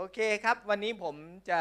[0.00, 1.16] โอเคครับ วันนี้ผม
[1.50, 1.60] จะ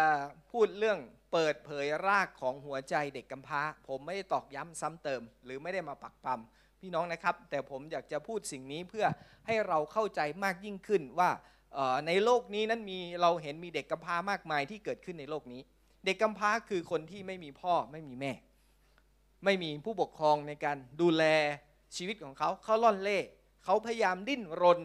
[0.52, 1.00] พูดเรื่อง
[1.34, 6.42] เปิดเผยรากของหัวใจเด็กกำพร้า ผมไม่ได้ตอกย้ำซ้ำเติม หรือไม่ได้มาปักปั๊ม
[6.80, 9.06] พี่น้องนะครับ แต่ผมอยากจะพูดสิ่งนี้เพื่อ
[9.48, 11.30] ให้เราเข้าใจมากยิ่งขึ้นว่า
[12.08, 15.62] ในโลกนี้นั้นมีเราเห็นมีเด็กกำพร้ามากมายที่เกิดขึ้นในโลกนี้
[16.06, 18.34] เด็กกำพร้าคือคนที่ไม่มีพ่อไม่มีแม่
[19.46, 21.24] ไม่มีผู้ปกครองในการดูแล
[21.96, 23.20] ชีวิตของเขาเขาล่อนเล่
[23.64, 24.80] เขาพยายามดิ้นรน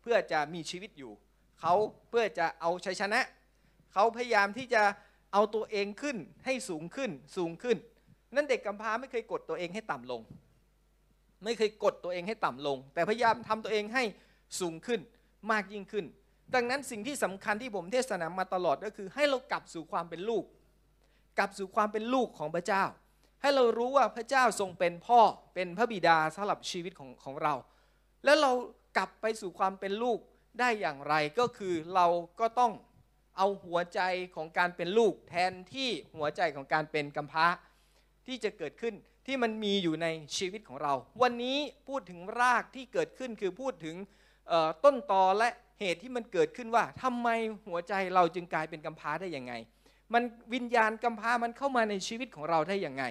[0.00, 1.12] เพื่อจะมีชีวิตอยู่
[1.60, 1.74] เขา
[2.08, 3.20] เพื่อจะเอาชัยชนะ
[3.92, 4.82] เขาพยายามที่จะ
[5.32, 7.76] เอาตัวเองขึ้นให้สูงขึ้นสูงขึ้น
[8.34, 10.20] นั้นเด็กกำพร้าไม่เคยกดตัวเองให้ต่ำลง
[11.44, 14.02] ไม่เคยกดตัวเองให้ต่ำลง แต่พยายามทำตัวเองให้
[14.60, 15.00] สูงขึ้น
[15.50, 16.04] มากยิ่งขึ้น
[16.54, 20.44] ดังนั้นสิ่งที่สำคัญที่ผมเทศนามาตลอดก็คือให้เรากลับสู่ความเป็นลูก
[21.38, 22.84] กลับสู่ความเป็นลูกของพระเจ้า
[23.42, 25.20] ให้เรารู้ว่าพระเจ้าทรงเป็นพ่อ
[25.54, 27.54] เป็นพระบิดาสำหรับชีวิตของของเรา
[28.24, 28.52] แล้วเรา
[28.96, 30.18] กลับไปสู่ความเป็นลูก
[30.60, 32.06] ได้อย่างไรก็คือเรา
[32.40, 32.72] ก็ต้อง
[33.36, 34.00] เอาหัวใจ
[34.34, 37.46] ของการเป็นลูก แทนที่หัวใจของการเป็นกำพร้า
[38.26, 38.94] ที่จะเกิดขึ้น
[39.26, 41.58] ที่มันมีอยู่ในชีวิตของเรา วันนี้
[41.88, 43.96] พูดถึงรากที่เกิดขึ้นคือพูดถึง
[44.84, 45.48] ต้นตอและ
[45.80, 47.28] เหตุที่มันเกิดขึ้นว่าทำไม
[47.68, 49.52] หัวใจเราจึงกลายเป็นกำพร้าได้ยังไง
[50.14, 50.22] มัน
[50.54, 53.04] วิญญาณกำพร้ามันเข้ามาในชีวิตของเราได้ยังไง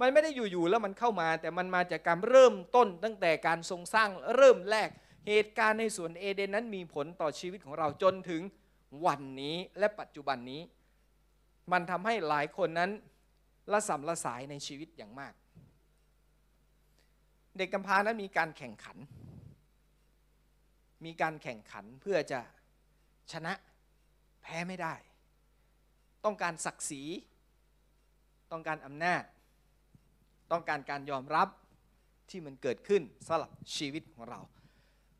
[0.00, 4.88] มันไม่ได้อยู่ๆแล้วมันเข้ามา แต่มันมาจากการเริ่มต้นตั้งแต่การทรงสร้างเริ่มแรก
[5.26, 8.42] เหตุการณ์ในสวนเอเดนนั้นมีผลต่อชีวิตของเราจนถึง
[9.06, 10.62] วันนี้และปัจจุบันนี้
[11.72, 12.90] มันทำให้หลายคนนั้น
[13.72, 15.34] ละสัมละสายในชีวิตอย่างมาก
[17.56, 18.96] เด็กกำพร้านั้นมีการแข่งขัน
[21.04, 22.40] มีการแข่งขันเพื่อจะ
[23.32, 23.52] ชนะ
[24.42, 24.94] แพ้ไม่ได้
[26.24, 27.02] ต้องการศักดิ์ศรี
[28.52, 29.22] ต้องการอำนาจ
[30.52, 31.48] ต้องการการยอมรับ
[32.30, 34.40] ที่มันเกิดขึ้นสำหรับชีวิตของเรา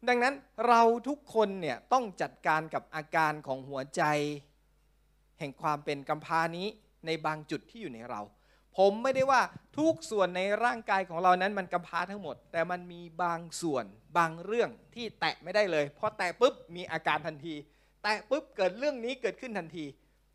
[0.08, 0.34] ดังนั้น
[0.69, 4.03] เราทุกคนเนี่ยต้องจัดการกับอาการของหัวใจ
[5.39, 6.67] แห่งความเป็นกำพานี้
[7.06, 8.20] ในบางจุดที่อยู่ในเรา
[8.78, 9.41] ผมไม่ได้ว่า
[9.78, 13.84] ทุกส่วนในร่างกายของเรานั้นมันกำพาทั้งหมด แต่มันมีบางส่วน
[14.19, 17.54] บางเรื่องที่แตะไม่ได้เลยพอแตะปุ๊บมีอาการทันที
[18.03, 19.84] แตะปุ๊บเกิดเรื่องนี้เกิดขึ้นทันที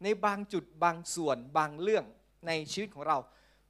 [0.03, 2.03] ในบางจุดบางส่วนบางเรื่อง
[2.47, 3.17] ในชีวิตของเรา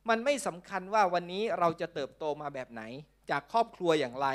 [0.09, 2.81] มันไม่สำคัญว่าวันนี้เราจะเติบโตมาแบบไหน
[3.29, 4.27] จากครอบครัวอย่างไร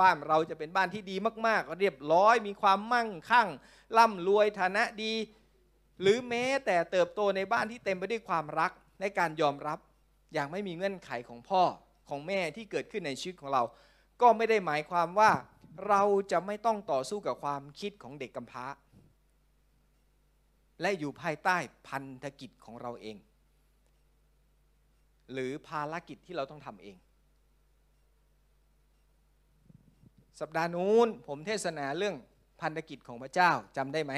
[0.00, 1.16] บ้านเราจะเป็นบ้านที่ดี
[1.46, 3.48] มากๆ เรียบร้อย มีความมั่งคั่ง
[3.96, 5.14] ร่ำรวยฐานะดี
[6.00, 9.78] หรือแม้แต่เติบโตในบ้านที่เต็มไปด้วยความรักในการยอมรับ
[10.32, 11.62] อย่างไม่มีเงื่อนไขของพ่อ
[12.08, 13.62] ของแม่ที่เกิดขึ้นในชีวิตของเรา
[14.20, 15.30] ก็ไม่ได้หมายความว่า
[15.88, 18.66] เราจะไม่ต้องต่อสู้กับความคิดของเด็กกำพร้า
[20.80, 21.56] และอยู่ภายใต้
[21.88, 23.16] พันธกิจของเราเอง
[25.32, 26.96] หรือภารกิจที่เราต้องทำเอง
[30.40, 32.16] สัปดาห์นู้นผมเทศนาเรื่อง
[32.60, 34.12] พันธกิจของพระเจ้าจำได้ไหม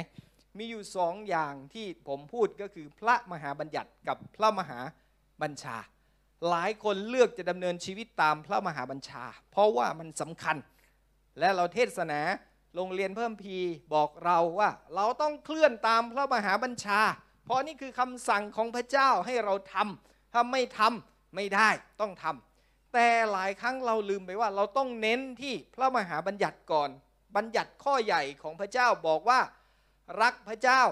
[0.59, 4.81] มีอยู่สองอย่างที่ผมพูดก็คือพระมหาบัญญัติกับพระมหา
[5.43, 5.77] บัญชา
[6.49, 10.57] หลายคนเลือกจะดำเนินชีวิตตามพระมหาบัญชา เพราะว่ามันสำคัญ
[11.39, 12.21] และเราเทศนา
[12.75, 13.57] โรงเรียนเพิ่มพี
[13.95, 17.01] บอกเราว่า เราต้องเคลื่อนตามพระมหาบัญชา
[17.45, 21.69] เพราะนี่คือคำสั่งของพระเจ้าให้เราทำถ้าไม่ทำไม่ได้
[22.01, 22.50] ต้องทำ
[22.93, 26.91] แต่หลายครั้งเราลืมไปว่า เราต้องเน้นที่พระมหาบัญญัติก่อน
[27.37, 29.41] บัญญัติข้อใหญ่ของพระเจ้าบอกว่า
[30.23, 30.83] รักพระเจ้า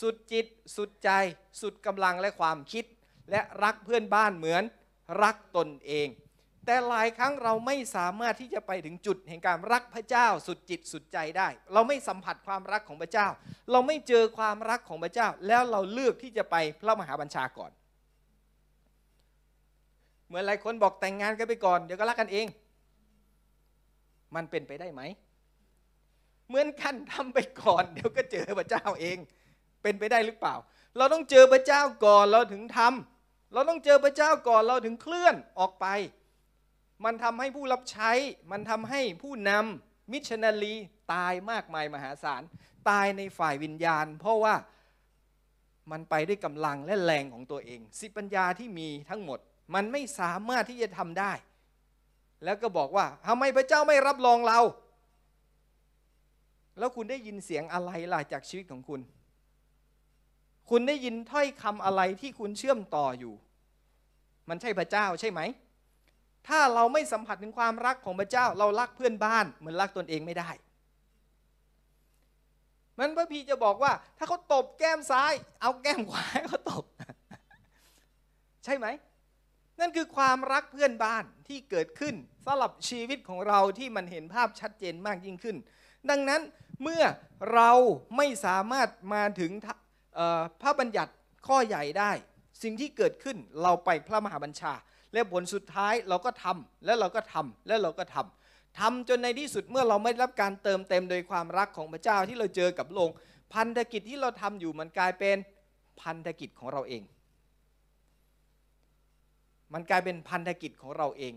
[0.00, 0.46] สุดจิต
[0.76, 1.10] สุดใจ
[1.60, 2.84] สุดกำลังและความคิด
[3.30, 4.62] และรักเพื่อนบ้านเหมือน
[5.22, 6.08] รักตนเอง
[6.66, 13.28] แต่หลายครั้งเราไม่สามารถที่จะไปถึงจุดแห่งการรักพระเจ้า สุดจิตสุดใจได้ เราไม่สัมผัสความรักของพระเจ้า
[13.70, 17.70] เราไม่เจอความรักของพระเจ้า แล้วเราเลือกที่จะไปพระมหาบัญชาก่อน
[20.34, 22.46] มือนหลายคนบอกแต่งงานกันไปก่อน เดี๋ยวก็รักกันเอง
[24.34, 25.02] มันเป็นไปได้ไหม
[26.48, 29.16] เหมือนกันทำไปก่อน เดี๋ยวก็เจอพระเจ้าเอง
[29.82, 30.54] เป็นไปได้หรือเปล่า
[30.96, 35.86] เราต้องเจอพระเจ้าก่อนเราถึงทำเราต้องเจอพระเจ้าก่อนเราถึงเคลื่อนออกไป
[37.04, 38.10] มันทำให้ผู้รับใช้
[38.50, 40.74] มันทำให้ผู้นำมิชชันนารี
[41.12, 42.42] ตายมากมายมหาศาล
[42.88, 44.54] ตายในฝ่ายวิญญาณ เพราะว่า
[45.90, 49.38] มันไปด้วยกำลังและแรงของตัวเอง สิปัญญาที่มีทั้งหมด
[49.74, 51.32] มันไม่สามารถที่จะทำได้
[52.44, 54.58] แล้วก็บอกว่าทำไมพระเจ้าไม่รับรองเรา
[56.78, 59.00] แล้วคุณได้ยินเสียงอะไรล่ะจากชีวิตของคุณ
[60.70, 63.34] คุณได้ยินถ้อยคำอะไรที่คุณเชื่อมต่ออยู่
[64.48, 65.40] มันใช่พระเจ้าใช่ไหม
[66.48, 70.50] ถ้าเราไม่สัมผัสถึงความรักของพระเจ้า เรารักเพื่อนบ้าน เหมือนรักตนเองไม่ได้
[72.98, 76.84] มันพระพีจะบอกว่า ถ้าเขาตบแก้มซ้าย เอาแก้มขวาเขาตบ
[78.64, 78.86] ใช่ไหม
[79.80, 85.56] นั่นคือความรักเพื่อนบ้านที่เกิดขึ้นสำหรับชีวิตของเราที่มันเห็นภาพชัดเจนมากยิ่งขึ้น
[86.10, 86.42] ดังนั้น
[86.82, 87.02] เมื่อ
[87.54, 87.70] เรา
[88.16, 89.50] ไม่สามารถมาถึง
[90.62, 91.12] พระบัญญัติ
[91.46, 92.12] ข้อใหญ่ได้
[92.62, 94.72] สิ่งที่เกิดขึ้นเราไปพระมหาบัญชา
[95.12, 103.10] และผลสุดท้ายเราก็ทำแล้วเราก็ทำแล้วเราก็ทำทำจนในที่สุดเมื่อเราไม่รับการเติมเต็มโดยความรักของพระเจ้าที่เราเจอกับโลง
[103.54, 105.36] พันธกิจที่เราทำอยู่มันกลายเป็น
[106.00, 107.02] พันธกิจของเราเอง
[109.72, 111.34] มันกลายเป็นพันธกิจของเราเอง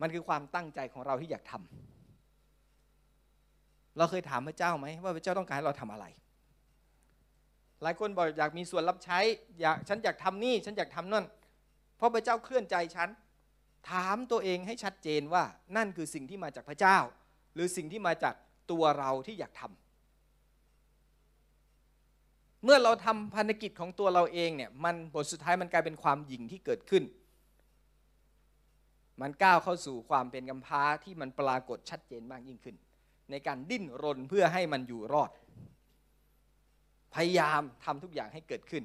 [0.00, 6.06] มันคือความตั้งใจของเราที่อยากทำเราเคยถามพระเจ้าไหมว่าพระเจ้าต้องการให้เราทำอะไร
[7.82, 9.18] หลายคนบอกอยากมีส่วนรับใช้
[9.60, 11.24] อยากฉันอยากทำนี่ฉันอยากทำนั่น
[11.96, 13.08] เพราะพระเจ้าเคลื่อนใจฉัน
[13.90, 15.44] ถามตัวเองให้ชัดเจนว่า
[15.76, 16.98] นั่นคือสิ่งที่มาจากพระเจ้า
[17.54, 18.34] หรือสิ่งที่มาจาก
[18.70, 19.81] ตัวเราที่อยากทำ
[22.64, 27.04] เมื่อเราทำพันธกิจของตัวเราเองเนี่ยมันบทสุดท้ายมันกลายเป็นความหยิ่งที่เกิดขึ้น
[29.20, 32.76] มันก้าวเข้าสู่ความเป็นกำพร้าที่มันปรากฏชัดเจนมากยิ่งขึ้น
[33.30, 35.30] ในการดิ้นรนเพื่อให้มันอยู่รอด
[37.14, 38.84] พยายามทำทุกอย่างให้เกิดขึ้น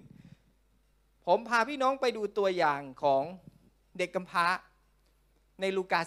[1.25, 3.23] ผมพาพี่น้องไปดูตัวอย่างของ
[3.97, 4.45] เด็กกำพร้า
[5.61, 5.99] ในลูกา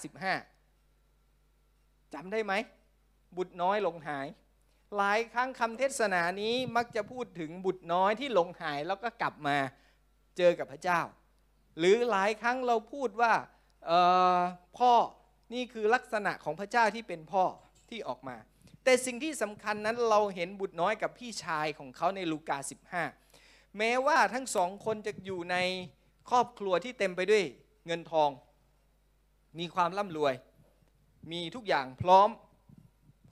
[1.04, 2.52] 15จำได้ไหม
[3.36, 4.26] บุตรน้อยหลงหาย
[4.96, 9.56] หลายครั้งคำเทศนานี้มักจะพูดถึงบุตรน้อยที่หลงหายแล้วก็กลับมา
[10.36, 11.00] เจอกับพระเจ้า
[11.78, 13.32] หรือหลายครั้งเราพูดว่า
[14.78, 14.92] พ่อ
[15.54, 17.44] นี่คือลักษณะของพระเจ้าที่เป็นพ่อ
[17.90, 18.36] ที่ออกมา
[18.84, 22.58] แต่สิ่งที่สำคัญนั้นเราเห็นบุตรน้อยกับพี่ชายของเขาในลูกา
[23.16, 25.56] 15 แม้ว่าทั้งสองคนจะอยู่ใน
[26.30, 27.44] ครอบครัวที่เต็มไปด้วย
[27.86, 28.30] เงินทอง
[29.58, 30.34] มีความร่ำรวย
[31.32, 32.28] มีทุกอย่างพร้อม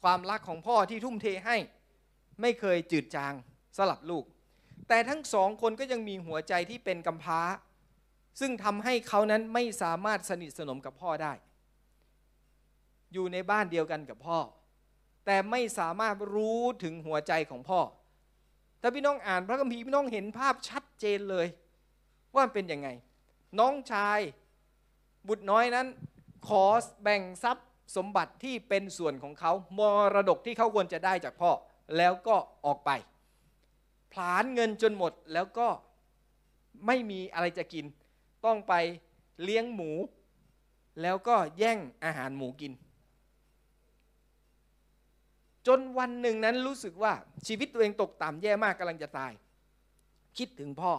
[0.02, 1.56] ความรักของพ่อที่ทุ่มเทให้
[2.40, 3.34] ไม่เคยจืดจาง
[3.76, 4.24] สลับลูก
[4.88, 7.40] แต่ทั้งสองคนก็ยังมีหัวใจที่เป็นกำพร้า
[8.40, 11.32] ซึ่งทำให้เขานั้นไม่สามารถสนิทสนมกับพ่อได้
[13.12, 14.38] อยู่ในบ้านเดียวกันกับพ่อ
[15.26, 17.80] แต่ไม่สามารถรู้ถึงหัวใจของพ่อ
[18.80, 21.46] ถ้าพี่น้องอ่านพระคัมภีร์พี่น้องเห็นภาพชัดเจนเลย
[22.34, 22.88] ว่าเป็นยังไง
[23.58, 24.20] น้องชาย
[25.28, 25.86] บุตรน้อยนั้น
[26.48, 26.64] ขอ
[27.02, 29.80] แบ่งทรัพย์ สมบัติที่เป็นส่วนของเขาม
[30.14, 31.50] รดกที่เขาควรจะได้จากพ่อ
[31.96, 32.36] แล้วก็
[32.66, 32.90] ออกไป
[34.12, 35.68] ผลาญเงินจนหมดแล้วก็
[36.86, 37.84] ไม่มีอะไรจะกิน
[38.44, 38.74] ต้องไป
[39.42, 39.90] เลี้ยงหมู
[41.02, 42.72] แล้วก็แย่งอาหารหมูกิน
[45.66, 47.12] จนวันหนึ่งนั้นรู้สึกว่า
[47.46, 49.32] ชีวิตตัวเองตกต่ำแย่มากกำลังจะตาย
[50.38, 50.92] คิดถึงพ่อ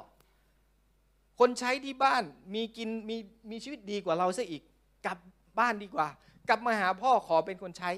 [1.40, 3.18] คนใช้ที่บ้านมีกินมี
[3.50, 4.64] มีชีวิตดีกว่าเราซะอีก
[5.06, 5.18] กลับ
[5.60, 6.08] บ้านดีกว่า
[6.50, 7.92] กลับมาหาพ่อขอเป็นคนใช้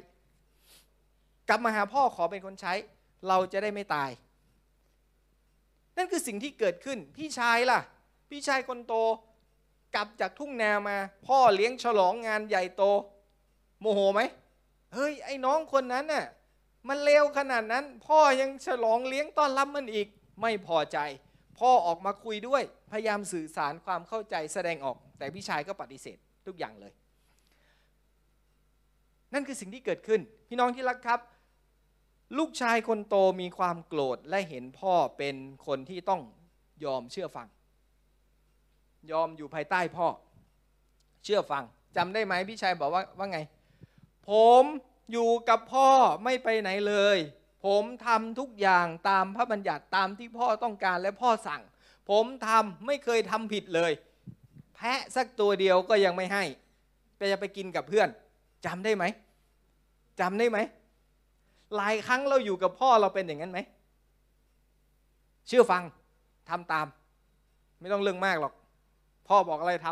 [1.50, 2.74] กลับมาหาพ่อขอเป็นคนใช้
[3.28, 4.10] เราจะได้ไม่ตาย
[5.98, 7.80] นั่นคือสิ่งที่เกิดขึ้น พี่ชายล่ะ
[8.30, 8.94] พี่ชายคนโต
[9.96, 12.84] กลับจากทุ่งนามา พ่อเลี้ยงฉลองงานใหญ่โต
[13.80, 14.22] โมโหไหม
[14.94, 16.26] เฮ้ยไอ้น้องคนนั้นน่ะ
[16.88, 20.08] มันเลวขนาดนั้น พ่อยังฉลองเลี้ยงต้อนรับมันอีก
[20.42, 20.98] ไม่พอใจ
[21.60, 26.18] พ่อออกมาคุยด้วย พยายามสื่อสารความเข้าใจแสดงออก แต่พี่ชายก็ปฏิเสธ
[26.48, 26.94] ทุกอย่างเลย
[29.34, 31.20] นั่นคือสิ่งที่เกิดขึ้น พี่น้องที่รักครับ
[32.38, 35.36] ลูกชายคนโตมีความโกรธและเห็นพ่อเป็น
[35.68, 36.22] คนที่ต้อง
[36.86, 37.48] ยอมเชื่อฟัง
[39.12, 40.08] ยอมอยู่ภายใต้พ่อ
[41.24, 41.64] เชื่อฟัง
[41.96, 43.40] จำได้ไหมพี่ชายบอกว่าว่าไง
[44.30, 44.32] ผ
[44.62, 44.64] ม
[45.12, 45.90] อยู่กับพ่อ
[46.24, 47.18] ไม่ไปไหนเลย
[47.66, 51.62] ผมทำทุกอย่างตามพระบัญญัติตามที่พ่อต้องการและพ่อสั่ง
[52.10, 53.92] ผมทำไม่เคยทำผิดเลย
[54.76, 56.44] แพะสักตัวเดียวก็ยังไม่ให้
[57.18, 58.10] ไปจะไปกินกับเพื่อน
[58.66, 59.04] จำได้ไหม
[60.20, 60.58] จำได้ไหม
[61.76, 63.60] หลายครั้งเราอยู่กับพ่อเราเป็นอย่างนั้นไหม
[65.48, 65.84] เชื่อฟัง
[66.50, 66.88] ทำตาม
[67.80, 68.54] ไม่ต้องเรื่องมากหรอก
[69.28, 69.88] พ่อบอกอะไรท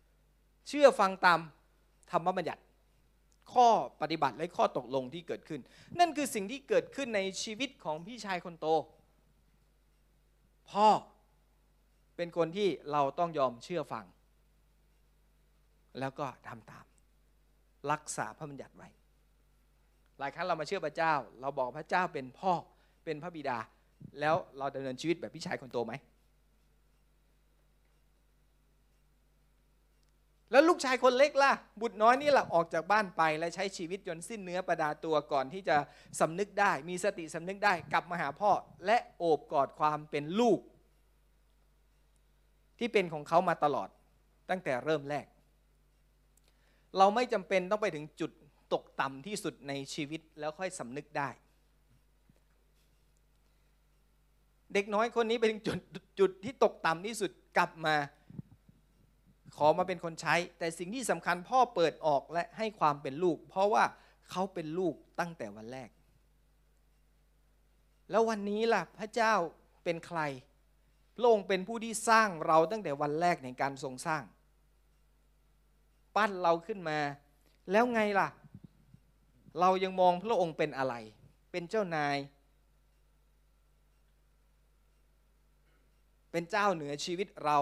[0.00, 1.38] ำเชื่อฟังตาม
[2.10, 2.62] ธรรมบัญญัติ
[3.52, 3.68] ข้อ
[4.00, 5.60] ปฏิบัติและข้อตกลงที่เกิดขึ้น
[5.98, 8.66] นั่นคือสิ่งที่เกิดขึ้นในชีวิตของพี่ชายคนโต
[10.70, 10.88] พ่อ
[12.16, 14.04] เป็นคนที่เราต้องยอมเชื่อฟัง
[15.98, 16.84] แล้วก็ทำตาม
[17.92, 18.88] รักษาพระบัญญัติไว้
[20.18, 22.52] หลายครั้งเรามาเชื่อพระเจ้า เราบอกพระเจ้าเป็นพ่อ
[23.04, 23.58] เป็นพระบิดา
[24.20, 25.92] แล้วเราดำเนินชีวิตแบบพี่ชายคนโตไหม
[30.50, 35.76] แล้วลูกชายคนเล็กล่ะ บุตรน้อยนี่หละออกจากบ้านไป และใช้ชีวิตจนสิ้นเนื้อประดาตัวก่อนที่จะ
[36.20, 38.50] สำนึกได้ มีสติสำนึกได้กลับมาหาพ่อ
[38.86, 40.60] และโอบกอดความเป็นลูก
[42.78, 43.88] ที่เป็นของเขามาตลอด
[44.50, 45.26] ตั้งแต่เริ่มแรก
[46.98, 48.30] เราไม่จำเป็นต้องไปถึงจุด
[48.72, 51.28] ตกต่ำที่สุดในชีวิตแล้วค่อยสำนึกได้
[54.72, 55.78] เด็กน้อยคนนี้ไปถึงจุด
[56.18, 57.96] จุดที่ตกต่ำที่สุดกลับมา
[59.56, 63.84] ขอมาเป็นคนใช้ แต่สิ่งที่สำคัญพ่อเปิดออกและให้ความเป็นลูก เพราะว่า
[64.30, 65.90] เขาเป็นลูกตั้งแต่วันแรก
[68.10, 69.34] แล้ววันนี้ล่ะพระเจ้า
[69.84, 70.20] เป็นใคร
[71.16, 74.22] พระองค์เป็นผู้ที่สร้างเราตั้งแต่วันแรกในการทรงสร้าง
[76.16, 76.98] ปั้นเราขึ้นมา
[77.70, 78.28] แล้วไงล่ะ
[79.60, 80.94] เรายังมองพระองค์เป็นอะไร
[81.50, 82.16] เป็นเจ้านาย
[86.30, 87.58] เป็นเจ้าเหนือชีวิตเรา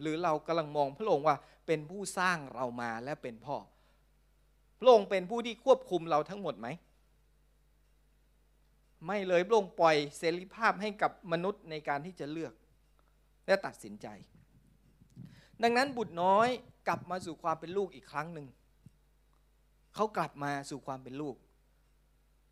[0.00, 1.36] หรือเรากำลังมองพระองค์ว่า
[1.66, 3.56] เป็นผู้สร้างเรามาและเป็นพ่อ
[4.80, 6.68] พระองค์เป็นผู้ที่ควบคุมเราทั้งหมดไหม
[9.06, 12.52] ไม่เลยพระองค์ปล่อยเสรีภาพให้กับมนุษย์ในการที่จะเลือก
[13.46, 14.06] และตัดสินใจ
[15.62, 16.48] ดังนั้นบุตรน้อย
[16.88, 18.46] กลับมาสู่ความเป็นลูกอีกครั้งหนึ่ง
[19.94, 21.36] เขากลับมาสู่ความเป็นลูก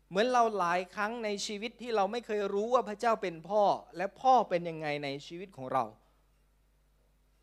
[0.09, 3.63] เหมือนเราหลายครั้งในชีวิตที่เราไม่เคยรู้ว่าพระเจ้าเป็นพ่อ
[3.97, 5.83] และพ่อเป็นยังไงในชีวิตของเรา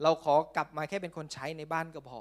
[0.03, 2.21] เราขอกลับมาแค่เป็นคนใช้ในบ้านก็พอ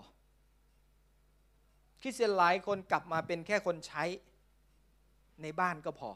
[2.01, 4.03] คริสเตียนหลายคนกลับมาเป็นแค่คนใช้
[5.41, 6.09] ในบ้านก็พอ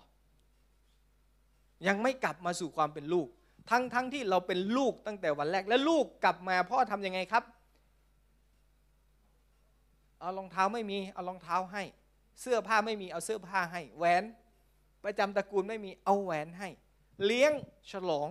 [1.88, 3.28] ยังไม่กลับมาสู่ความเป็นลูก
[3.70, 7.44] ทั้งทั้งที่เราเป็นลูกตั้งแต่วันแรก และลูกกลับมาพ่อทำยังไงครับ
[10.20, 11.84] เอารองเท้าไม่มีเอารองเท้าให้
[12.42, 14.24] เสื้อผ้าไม่มีเอาเสื้อผ้าให้ แหวน
[15.04, 16.70] ประจำตระกูลไม่มีเอาแหวนให้
[17.26, 17.54] เลี้ยง
[17.92, 18.30] ฉลอง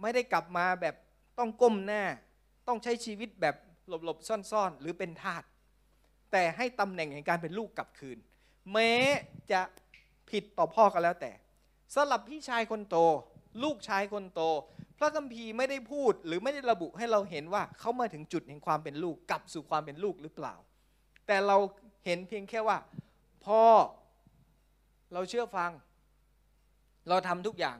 [0.00, 0.94] ไม่ได้กลับมาแบบ
[1.38, 2.04] ต้องก้มหน้า
[2.68, 3.56] ต้องใช้ชีวิตแบบ
[3.88, 5.42] หลบๆซ่อนๆ หรือเป็นทาส
[6.32, 8.18] แต่ให้ตำแหน่งแห่งการเป็นลูกกลับคืน
[8.72, 8.92] แม้
[9.52, 9.60] จะ
[10.30, 11.32] ผิดต่อพ่อก็แล้วแต่
[11.94, 12.96] สำหรับพี่ชายคนโต
[13.62, 14.40] ลูกชายคนโต
[14.98, 20.54] พระคัมภีร์ไม่ได้พูดหรือไม่ได้ระบุให้เราเห็นว่าเขามาถึงจุดแห่งความเป็นลูกกลับสู่ความเป็นลูกหรือเปล่า
[21.26, 21.56] แต่เรา
[22.04, 22.76] เห็นเพียงแค่ว่า
[23.46, 23.62] พ่อ
[25.12, 25.70] เราเชื่อฟัง
[27.08, 27.78] เราทำทุกอย่าง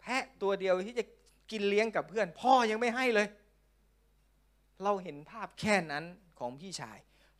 [0.00, 1.04] แพะตัวเดียวที่จะ
[1.50, 3.28] กินเลี้ยงกับเพื่อน พ่อยังไม่ให้เลย
[4.84, 6.04] เราเห็นภาพแค่นั้น
[6.38, 6.98] ของพี่ชาย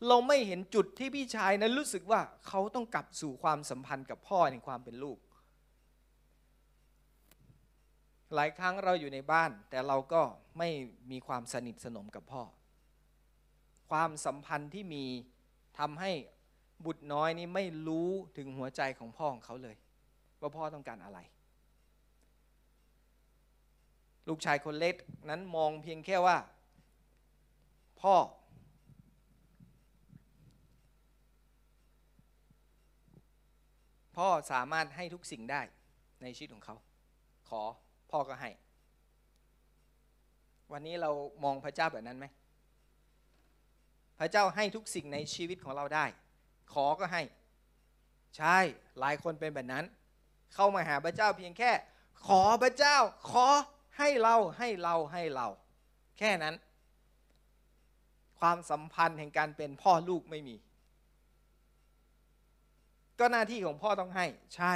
[0.09, 5.19] เราไม่เห็นจุดที่พี่ชายนั้นรู้สึกว่าเขาต้องกลับสู่ความสัมพันธ์กับพ่อในความเป็นลูก
[8.35, 10.23] หลายครั้งเราอยู่ในบ้าน แต่เราก็
[10.59, 10.69] ไม่
[11.11, 12.43] มีความสนิทสนมกับพ่อ
[13.91, 15.05] ความสัมพันธ์ที่มี
[15.79, 16.13] ทำให้
[16.85, 19.77] บุตรน้อยนี้ไม่รู้ถึงหัวใจของพ่อของเขาเลย
[20.41, 21.19] ว่าพ่อต้องการอะไร
[24.29, 24.95] ลูกชายคนเล็ก
[25.31, 26.37] นั้นมองเพียงแค่ว่า
[28.01, 28.15] พ่อ
[34.23, 35.63] พ่อสามารถให้ทุกสิ่งได้
[36.23, 36.77] ในชีวิตของเขา
[37.49, 37.63] ขอ
[38.11, 38.51] พ่อก็ให้
[40.73, 41.11] วันนี้เรา
[41.45, 42.27] มองพระเจ้าแบบนั้นไหม
[44.19, 46.07] พระเจ้าให้ทุกสิ่งในชีวิตของเราได้
[46.73, 47.23] ขอก็ให้
[48.37, 48.59] ใช่
[49.01, 49.85] หลายคนเป็นแบบนั้น
[50.55, 51.71] เข้ามาหาพระเจ้าเพียงแค่
[52.27, 52.97] ขอพระเจ้า
[53.31, 53.47] ขอ
[53.99, 55.49] ให้เราให้เราให้เรา
[56.19, 56.55] แค่นั้น
[58.39, 60.57] ความสัมพันธ์แห่งการเป็นพ่อลูกไม่มี
[63.23, 64.27] ก็หน้าที่ของพ่อต้องให้
[64.57, 64.75] ใช่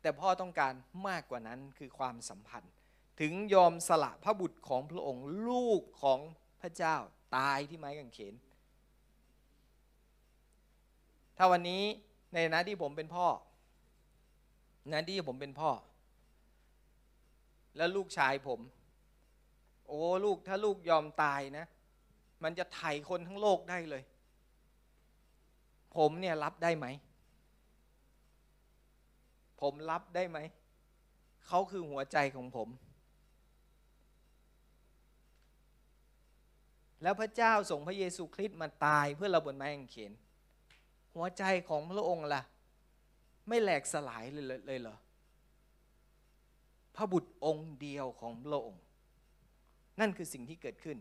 [0.00, 0.74] แต่พ่อต้องการ
[1.08, 2.72] มากกว่านั้นคือความสัมพันธ์
[3.20, 6.20] ถึงยอมสละพระบุตรของพระองค์ลูกของ
[6.60, 6.96] พระเจ้า
[7.36, 8.34] ตายที่ไม้กางเขน
[11.36, 11.82] ถ้าวันนี้
[12.34, 13.26] ในหน้าที่ผมเป็นพ่อ
[14.92, 15.70] น้าที่ผมเป็นพ่อ
[17.76, 18.60] แล้วลูกชายผม
[19.86, 21.66] โอ้ลูกถ้าลูกยอมตายนะ
[22.42, 24.02] มันจะไถ่คนทั้งโลกได้เลย
[25.98, 26.86] ผมเนี่ยรับได้ไหม
[29.60, 30.38] ผมรับได้ไหม
[31.46, 32.68] เขาคือหัวใจของผม
[37.02, 40.12] แล้วพระเจ้าส่งพระเยซูคริสต์มาตายเพื่อเราบนไม้กางเขน
[41.14, 42.42] หัวใจของพระองค์ล่ะ
[43.48, 44.96] ไม่แหลกสลายเลยเลยเหรอ
[46.96, 48.82] พระบุตรองค์เดียวของพระองค์
[50.00, 50.98] นั่นคือสิ่งที่เกิดขึ้น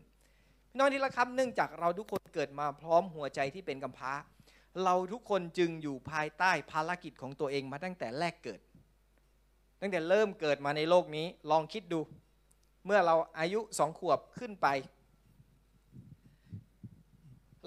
[0.69, 4.13] พี่น้องที่รักครับเนื่องจากเราทุกคนเกิดมาพร้อมหัวใจที่เป็นกำพร้า
[4.83, 8.59] เราทุกคนจึงอยู่ภายใต้ภารกิจของตัวเองมาตั้งแต่แรกเกิด
[9.81, 11.99] ตั้งแต่เริ่มเกิดมาในโลกนี้ลองคิดดู
[12.85, 14.67] เมื่อเราอายุสองขวบขึ้นไป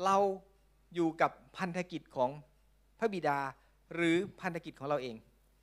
[0.05, 0.17] เรา
[0.95, 2.31] อยู่กับพันธกิจของ
[2.99, 3.38] พระบิดา
[3.95, 5.17] หรือพันธกิจของเราเอง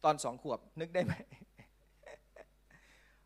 [0.04, 1.13] ตอนสองขวบนึกได้ไหม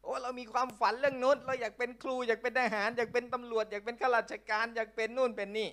[0.01, 5.70] โอ้เรามีความฝันเรื่องนู้นเราอยากเป็นครูอยากเป็นทหาร อยากเป็นตำรวจ อยากเป็นข้าราชการ อยากเป็นนู่นเป็นนี่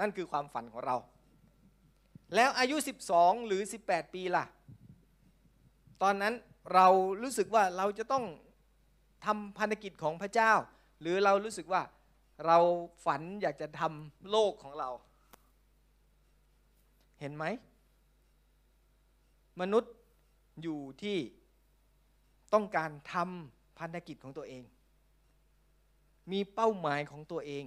[0.00, 0.96] นั่นคือความฝันของเรา
[2.34, 2.76] แล้วอายุ
[3.12, 4.44] 12 หรือ 18 ปีล่ะ
[6.02, 6.34] ตอนนั้น
[6.74, 6.86] เรา
[7.22, 8.24] รู้สึกว่าเราจะต้อง
[9.26, 10.52] ทำพันธกิจของพระเจ้า
[11.00, 11.82] หรือเรารู้สึกว่า
[12.46, 12.58] เรา
[13.04, 14.90] ฝันอยากจะทำโลกของเรา
[17.20, 17.44] เห็นไหม
[19.60, 19.92] มนุษย์
[20.62, 21.18] อยู่ที่
[22.54, 24.62] ต้องการทำพันธกิจของตัวเอง
[26.32, 27.64] มีเป้าหมายของตัวเอง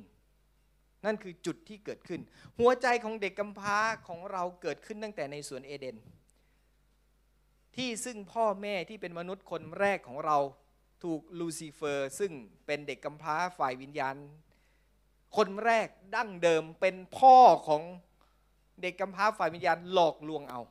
[1.06, 2.22] นั่นคือจุดที่เกิดขึ้น
[2.60, 3.78] หัวใจของเด็กกำพร้า
[4.08, 5.98] ของเราเกิดขึ้นตั้งแต่ในสวนเอเดน
[7.76, 10.38] ที่ซึ่งพ่อแม่ที่เป็นมนุษย์คนแรกของเรา
[11.04, 12.32] ถูกลูซิเฟอร์ ซึ่ง
[12.66, 14.16] เป็นเด็กกำพร้าฝ่ายวิญญาณ
[15.38, 17.82] คนแรกดั้งเดิมเป็นพ่อของ
[18.82, 20.62] เด็กกำพร้าฝ่ายวิญญาณหลอกลวงเอา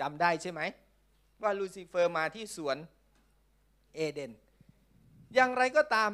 [0.00, 0.60] จำได้ใช่ไหม
[1.42, 2.76] ว่าลูซิเฟอร์มาที่สวน
[3.94, 4.32] เอเดน
[5.34, 6.10] อย่างไรก็ตาม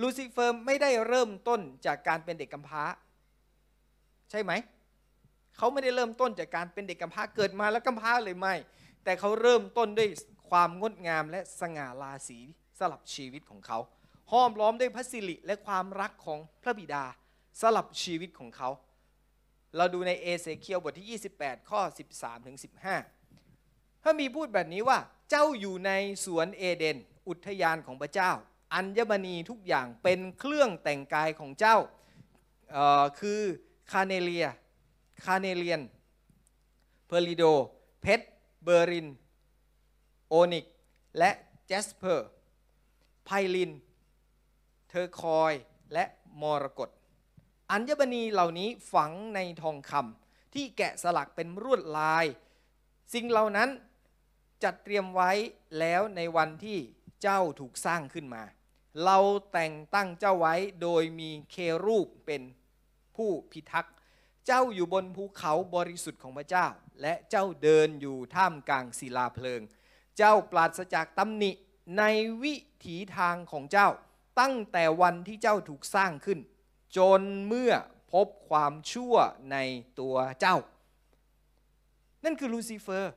[0.00, 2.82] ลูซิเฟอร์ไม่ได้เริ่มต้นจากการเป็นเด็กกำพร้า
[4.30, 4.52] ใช่ไหม
[5.56, 8.54] เขาไม่ได้เริ่มต้นจากการเป็นเด็กกำพร้าเกิดมาแล้วกำพร้าเลยไม่
[9.04, 10.08] แต่เขาเริ่มต้นด้วย
[10.50, 12.38] ความงดงามและสง่าราศี
[12.78, 13.78] สลับชีวิตของเขา
[14.32, 17.04] ห้อมล้อมด้วยพระสิริและความรักของพระบิดา
[17.60, 18.68] สลับชีวิตของเขา
[19.76, 21.80] เราดูในเอเสเคียวบทที่ 28 ข้อ
[22.12, 22.56] 13ถึง
[23.34, 24.98] 15 ถ้ามีพูดแบบนี้ว่า
[25.30, 25.90] เจ้าอยู่ใน
[26.24, 26.96] สวนเอเดน
[27.28, 28.30] อุทยานของพระเจ้า
[28.74, 31.76] อัญมณีทุกอย่างเป็นเครื่องแต่งกายของเจ้า
[33.20, 33.40] คือ
[33.90, 35.80] carnelia carnelian
[37.06, 37.44] peridot
[38.02, 38.26] เพชร
[38.64, 40.66] beryl onyx
[41.18, 41.30] และ
[41.66, 42.28] jasper
[43.24, 43.72] ไพลิน
[44.88, 45.52] turquoise
[45.92, 46.04] และ
[46.42, 46.90] มรกต
[47.70, 52.24] อัญมณีเหล่านี้ฝังในทองคำที่แกะสลักเป็นลวดลาย
[53.14, 53.68] สิ่งเหล่านั้น
[54.62, 55.30] จัดเตรียมไว้
[55.78, 56.78] แล้วในวันที่
[57.22, 58.42] เจ้าถูกสร้างขึ้นมา
[59.04, 59.18] เรา
[59.52, 61.56] แต่งตั้งเจ้าไว้โดยมีเค
[61.86, 62.42] รูปเป็น
[63.16, 63.94] ผู้พิทักษ์
[64.46, 66.66] เจ้าอยู่บนภูเขาบริสุทธิ์ของพระเจ้า
[67.02, 69.60] และเจ้าเดินอยู่ท่ามกลางศิลาเพลิง
[70.16, 71.50] เจ้าปราศจากตำหนิ
[71.98, 72.02] ใน
[72.42, 72.54] วิ
[72.86, 73.88] ถีทางของเจ้า
[74.40, 76.38] ตั้งแต่วันที่เจ้าถูกสร้างขึ้น
[76.96, 77.72] จนเมื่อ
[78.12, 79.14] พบความชั่ว
[79.52, 79.56] ใน
[80.00, 80.56] ตัวเจ้า
[82.24, 83.12] นั่นคือลูซิเฟอร์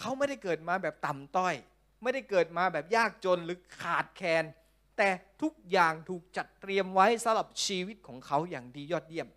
[0.00, 1.54] เขาไม่ได้เกิดมาแบบต่ำต้อย
[2.02, 4.44] ไม่ได้เกิดมาแบบยากจนหรือขาดแคลน
[4.96, 5.08] แต่
[5.42, 9.28] ทุกอย่างถูกจัดเตรียมไว้สำหรับชีวิตของเขาอย่างดียอดเยี่ยม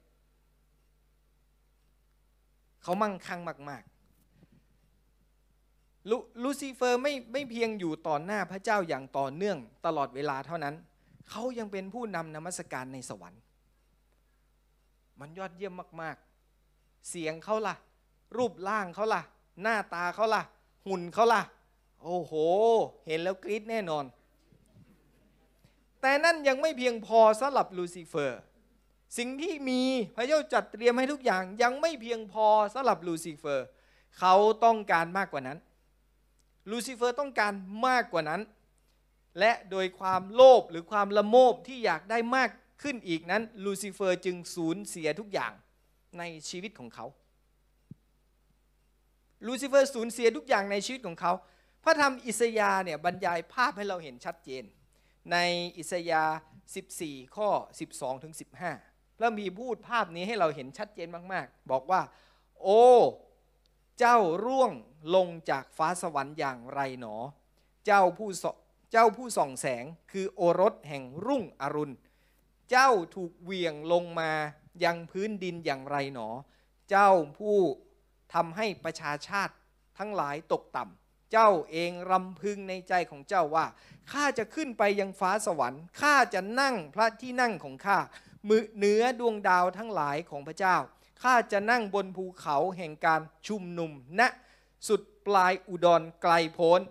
[2.84, 6.12] เขามั่งคั่งมากๆ
[6.44, 10.76] ลูซิเฟอร์ไม่ไม่เพียงอยู่ต่อหน้าพระเจ้าอย่างต่อเนื่องตลอดเวลาเท่านั้น
[11.30, 13.42] เขายังเป็นผู้นำนมัสการในสวรรค์
[15.20, 17.76] มันยอดเยี่ยมมากๆ เสียงเขาล่ะ
[18.38, 19.22] รูปร่างเขาล่ะ
[19.62, 20.44] หน้าตาเขาล่ะ
[20.88, 21.42] หุ่นเขาล่ะ
[22.04, 22.34] โอ้โห
[23.08, 24.06] เห็นแล้วกรี๊ดแน่นอน
[26.02, 28.40] แต่นั่นยังไม่เพียงพอสำหรับลูซิเฟอร์
[29.18, 29.82] สิ่งที่มี
[30.16, 33.66] พระเจ้าจัดเตรียมให้ทุกอย่างยังไม่เพียงพอสำหรับลูซิเฟอร์
[34.20, 35.58] เขาต้องการมากกว่านั้น
[36.70, 37.54] ลูซิเฟอร์ต้องการ
[37.88, 38.42] มากกว่านั้น
[39.40, 42.50] และโดยความโลภหรือความละโมบที่อยากได้มาก
[42.82, 45.52] ขึ้นอีกนั้น ลูซิเฟอร์จึงสูญเสียทุกอย่าง
[46.18, 47.06] ในชีวิตของเขา
[49.46, 51.34] ลูซิเฟอร์สูญเสียทุกอย่างในชีวิตของเขา
[51.84, 54.64] พระธรรมอิสยาห์เนี่ยบรรยายภาพให้เราเห็นชัดเจน
[55.32, 55.38] ใน
[55.78, 56.36] อิสยาห์
[56.84, 57.50] 14 ข้อ
[57.88, 58.34] 12 ถึง
[58.76, 62.02] 15 แล้วมีพูดภาพนี้ให้เราเห็นชัดเจนมากๆ บอกว่า
[62.62, 62.86] โอ้
[64.00, 64.72] เจ้าร่วง
[65.16, 67.16] ลงจากฟ้าสวรรค์อย่างไรหนอ
[67.86, 68.30] เจ้าผู้
[68.92, 71.96] เจ้าผู้ส่องแสงคือโอรสแห่งรุ่งอรุณ
[72.72, 74.32] เจ้าถูกเหวี่ยงลงมา
[74.84, 76.30] ยังพื้นดินอย่างไรหนอ
[76.90, 77.58] เจ้าผู้
[78.34, 79.54] ทำให้ประชาชาติ
[79.98, 83.66] ทั้งหลายตกต่ำเจ้าเองรำพึงในใจของเจ้าว่า
[84.12, 87.98] ข้าจะขึ้นไปยังฟ้าสวรรค์ข้าจะนั่งพระที่นั่งของข้า
[88.48, 90.78] มือเหนือดวงดาวทั้งหลายของพระเจ้า
[91.24, 94.22] ข้าจะนั่งบนภูเขาแห่งการชุมนุมณ
[94.88, 96.82] สุดปลายอุดรไกลโพ้น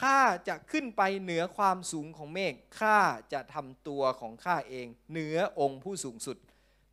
[0.00, 2.98] ข้าจะขึ้นไปเหนือความสูงของเมฆข้า
[3.32, 6.36] จะทำตัวของข้าเอง เหนือองค์ผู้สูงสุด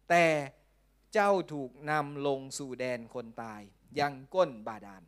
[0.09, 0.25] แต่
[1.13, 3.61] เจ้าถูกนำลงสู่แดนคนตาย
[3.99, 5.03] ยังก้นบาดาล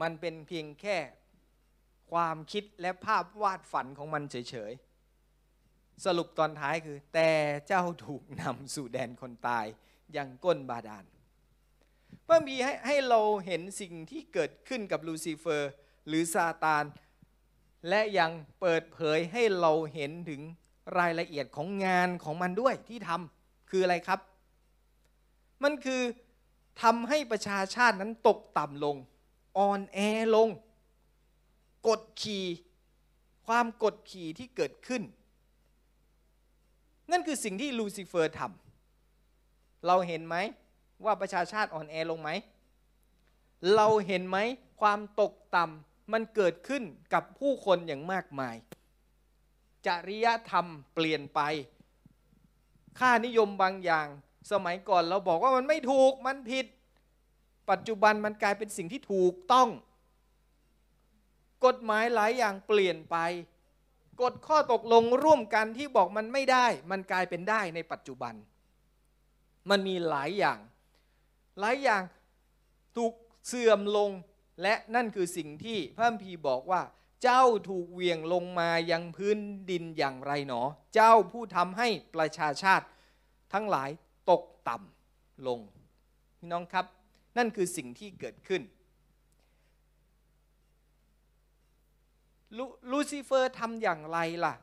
[0.00, 0.96] มันเป็นเพียงแค่
[2.12, 7.30] ความคิดและภาพวาดฝันของมันเฉยๆ สรุปตอนท้ายคือ แต่
[7.66, 9.66] เจ้าถูกนำสู่แดนคนตาย
[10.16, 11.04] ยังก้นบาดาล
[12.24, 15.70] เพื่อมีให้ให้เราเห็นสิ่งที่เกิดขึ้นกับลูซิเฟอร์
[16.06, 16.84] หรือซาตาน
[17.88, 18.30] และยัง
[18.60, 20.40] เปิดเผยให้เราเห็นถึง
[20.98, 24.20] รายละเอียดของงานของมันด้วยที่ทำคืออะไรครับ
[25.62, 26.02] มันคือ
[26.82, 28.96] ทำให้ประชาชาตินั้นตกต่ำลง
[29.58, 29.98] อ่อนแอ
[30.34, 30.48] ลง
[31.88, 32.46] กดขี่
[33.46, 35.02] ความกดขี่ที่เกิดขึ้น
[37.10, 40.36] นั่นคือสิ่งที่ลูซิเฟอร์ทำเราเห็นไหม
[41.04, 42.30] ว่าประชาชาติอ่อนแอลงไหม
[43.74, 44.38] เราเห็นไหม
[44.80, 46.82] ความตกต่ำมันเกิดขึ้น
[47.14, 48.56] กับผู้คนอย่างมากมาย
[49.86, 51.40] จริยธรรมเปลี่ยนไป
[52.98, 54.06] ค่านิยมบางอย่าง
[54.50, 56.66] สมัยก่อนเราบอกว่ามันไม่ถูกมันผิด
[57.70, 59.68] ปัจจุบันมันกลายเป็นสิ่งที่ถูกต้อง
[61.66, 63.16] กฎหมายหลายอย่างเปลี่ยนไป
[64.22, 68.34] กฎข้อตกลงร่วมกันที่บอกมันไม่ได้ มันกลายเป็นได้ในปัจจุบัน
[69.70, 70.58] มันมีหลายอย่าง
[71.60, 72.02] หลายอย่าง
[72.96, 73.12] ถูก
[73.46, 74.10] เสื่อมลง
[74.62, 76.82] และนั่นคือสิ่งที่พระคัมภีบอกว่า
[77.22, 79.38] เจ้าถูกเวียงลงมายังพื้น
[79.70, 80.62] ดินอย่างไรหนอ
[80.94, 82.86] เจ้าผู้ทำให้ประชาชาติ
[83.52, 83.90] ทั้งหลาย
[84.68, 85.60] ต่ำลง
[86.38, 86.86] พี่น้องครับ
[87.36, 88.62] นั่นคือสิ่งที่เกิดขึ้น
[92.56, 94.54] ลูลูซิเฟอร์ทำอย่างไรล่ะ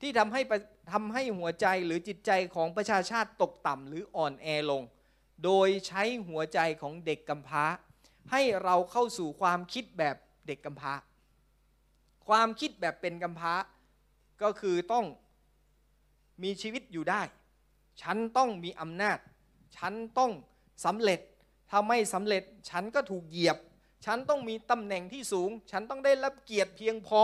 [0.00, 0.40] ที่ทำให้
[0.92, 4.82] ทำให้หัวใจหรือจิตใจของประชาชาติตกต่ำหรืออ่อนแอลง
[5.44, 7.64] โดยใช้หัวใจของเด็กกำพร้า
[8.30, 10.92] ให้เราเข้าสู่ความคิดแบบเด็กกำพร้า
[12.28, 13.54] ความคิดแบบเป็นกำพร้า
[14.42, 15.06] ก็คือต้อง
[16.42, 17.22] มีชีวิตอยู่ได้
[18.02, 19.18] ฉันต้องมีอำนาจ
[19.76, 20.32] ฉันต้อง
[20.84, 21.20] สำเร็จ
[21.70, 23.58] ถ้าไม่สำเร็จฉันก็ถูกเหยียบ
[24.04, 27.22] ฉันต้องมีตำแหน่งที่สูง ฉันต้องได้รับเกียรติเพียงพอ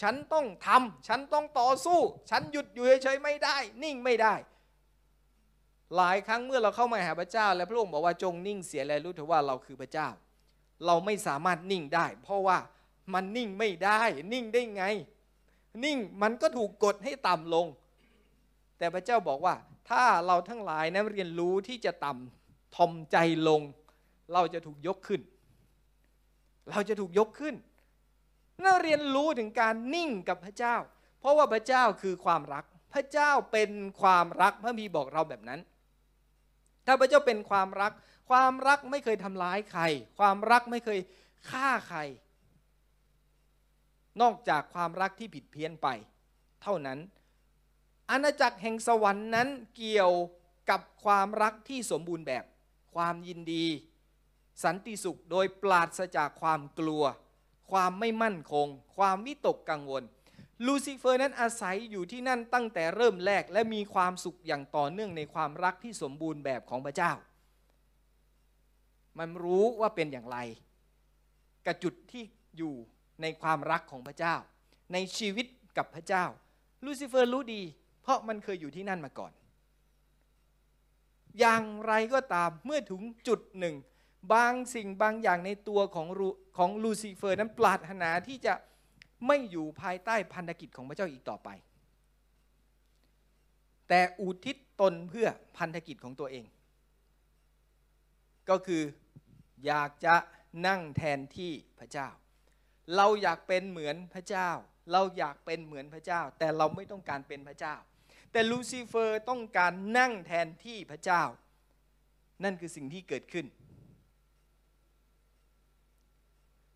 [0.00, 4.34] ฉันต้องทำฉันต้องต่อสู้ ฉันหยุดอยู่เฉยๆไม่ได้ นิ่งไม่ได้
[5.96, 10.08] หลายครั้งเมื่อเราเข้ามาหาพระเจ้า และพระองค์บอกว่าจงนิ่งเสียและรู้เถอะว่าเราคือพระเจ้า
[10.86, 12.58] เราไม่สามารถนิ่งได้ เพราะว่า
[13.14, 14.00] มันนิ่งไม่ได้
[14.32, 14.84] นิ่งได้ไง
[15.84, 17.66] นิ่งมันก็ถูกกดให้ต่ำลง
[18.78, 19.54] แต่พระเจ้าบอกว่า
[19.90, 23.16] ถ้าเราทั้งหลายนะเรียนรู้ที่จะต่ำทอมใจ
[23.48, 23.62] ลง
[24.32, 25.20] เราจะถูกยกขึ้น
[26.70, 27.54] เราจะถูกยกขึ้น
[28.64, 30.76] น่าเรียนรู้ถึงการนิ่งกับพระเจ้า
[31.20, 35.60] เพราะว่าพระเจ้าคือความรัก พระเจ้าเป็นความรักพระมีบอกเราแบบนั้น
[36.86, 37.92] ถ้าพระเจ้าเป็นความรัก
[38.30, 39.82] ความรักไม่เคยทำร้ายใคร
[40.18, 40.98] ความรักไม่เคย
[41.50, 42.00] ฆ่าใคร
[44.22, 45.88] นอกจากความรักที่ผิดเพี้ยนไป
[46.62, 46.98] เท่านั้น
[48.10, 50.12] อาณาจักรแห่งสวรรค์นั้นเกี่ยว
[50.70, 52.44] กับความรักที่สมบูรณ์แบบ
[52.94, 53.66] ความยินดี
[54.64, 57.04] สันติสุขโดยปราศจากความกลัว
[57.70, 60.02] ความไม่มั่นคง ความวิตกกังวล
[60.66, 67.12] ลูซิเฟอร์นั้นอาศัยอยู่ที่นั่นตั้งแต่เริ่มแรกและมีความสุขอย่างต่อเนื่องในความรักที่สมบูรณ์แบบของพระเจ้า
[69.18, 70.38] มันรู้ว่าเป็นอย่างไร
[71.66, 72.22] กับจุดที่
[72.56, 72.74] อยู่
[73.22, 74.34] ในความรักของพระเจ้า
[74.92, 75.46] ในชีวิต
[75.76, 76.24] กับพระเจ้า
[76.84, 77.62] ลูซิเฟอร์รู้ดี
[78.10, 79.32] ราะมันเคยอยู่ที่นั่นมาก่อน
[81.38, 83.76] อย่างไรก็ตามเมื่อถึงจุดหนึ่ง
[84.32, 88.54] บางสิ่งบางอย่างในตัวของลูของลูซิเฟอร์นั้นปรารถนาที่จะ
[89.26, 91.48] ไม่อยู่ภายใต้พันธกิจของพระเจ้าอีกต่อไป
[93.88, 96.44] แต่อุทิศตนเพื่อพันธกิจของตัวเอง
[98.48, 98.82] ก็คือ
[99.66, 100.14] อยากจะ
[100.66, 102.08] นั่งแทนที่พระเจ้า
[102.96, 104.50] เราอยากเป็นเหมือนพระเจ้า
[104.92, 107.74] เราอยากเป็นเหมือนพระเจ้า แต่เราไม่ต้องการเป็นพระเจ้า
[108.32, 111.22] แต่ลูซิเฟอร์ต้องการนั่งแทนที่พระเจ้า
[112.44, 113.46] นั่นคือสิ่งที่เกิดขึ้น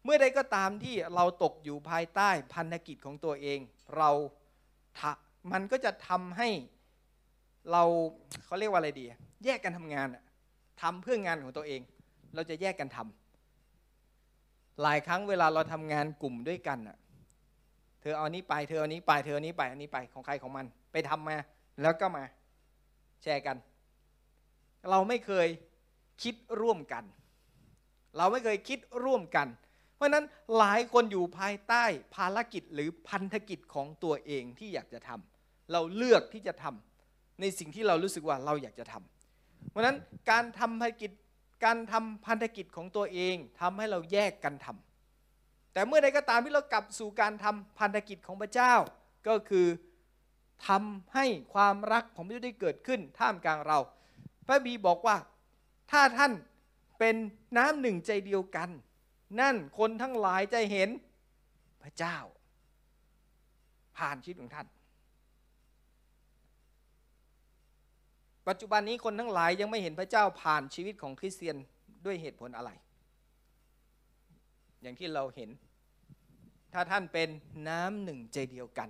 [0.04, 3.58] เมื่อใดก็ตามที่เราตกอยู่ภายใต้พันธกิจของตัวเอง
[3.96, 4.10] เรา
[5.52, 6.48] มันก็จะทำให้
[7.72, 7.82] เรา
[8.44, 9.04] เขาเรียกว่าอะไรดี
[9.44, 10.08] แยกกันทำงาน
[10.82, 11.80] ทำเพื่องานของตัวเอง
[12.34, 16.96] เราจะแยกกันทำหลายครั้งเวลาเราทำงานกลุ่มด้วยกันอะ
[18.00, 21.36] เธอเอานี้ไปเธอเอานี้ไปเธอเอานี้ไปอันนี้ไปของใครของมัน ไปทำมา
[21.82, 22.24] แล้วก็มา
[23.22, 23.56] แชร์กัน
[24.90, 25.48] เราไม่เคย
[26.22, 27.04] คิดร่วมกัน
[28.18, 29.48] เราไม่เคยคิดร่วมกัน
[29.94, 30.24] เพราะนั้น
[30.58, 39.96] หลายคนอยู่ภายใต้ภารกิจหรือพันธกิจของตัวเองที่อยากจะทำเราเลือกที่จะทำในสิ่งที่เรารู้สึกว่าเราอยากจะทำเพราะนั้น
[40.30, 41.10] การทำภารกิจ
[41.64, 48.74] การทำพันธกิจของตัวเองทำให้เราแยกกันทำแต่เมื่อใดก็ตามที่เรากลับสู่การทำพันธกิจของพระเจ้า
[49.28, 49.66] ก็คือ
[50.66, 53.78] ทำให้ความรักของพระเจ้าได้เกิดขึ้นท่ามกลางเรา
[54.46, 55.16] พระบีบอกว่า
[55.90, 56.32] ถ้าท่าน
[56.98, 57.16] เป็น
[57.56, 58.70] น้ำหนึ่งใจเดียวกัน
[59.40, 60.88] นั่นคนทั้งหลายจะเห็น
[61.82, 62.16] พระเจ้า
[63.98, 64.66] ผ่านชีวิตของท่าน
[68.48, 71.56] ปัจจุบันนี้คนทั้งหลายยังไม่เห็นพระเจ้าผ่านชีวิตของคริสเตียน
[72.04, 72.70] ด้วยเหตุผลอะไร
[74.82, 75.50] อย่างที่เราเห็น
[76.72, 77.28] ถ้าท่านเป็น
[77.68, 78.88] น้ำหนึ่งใจเดียวกัน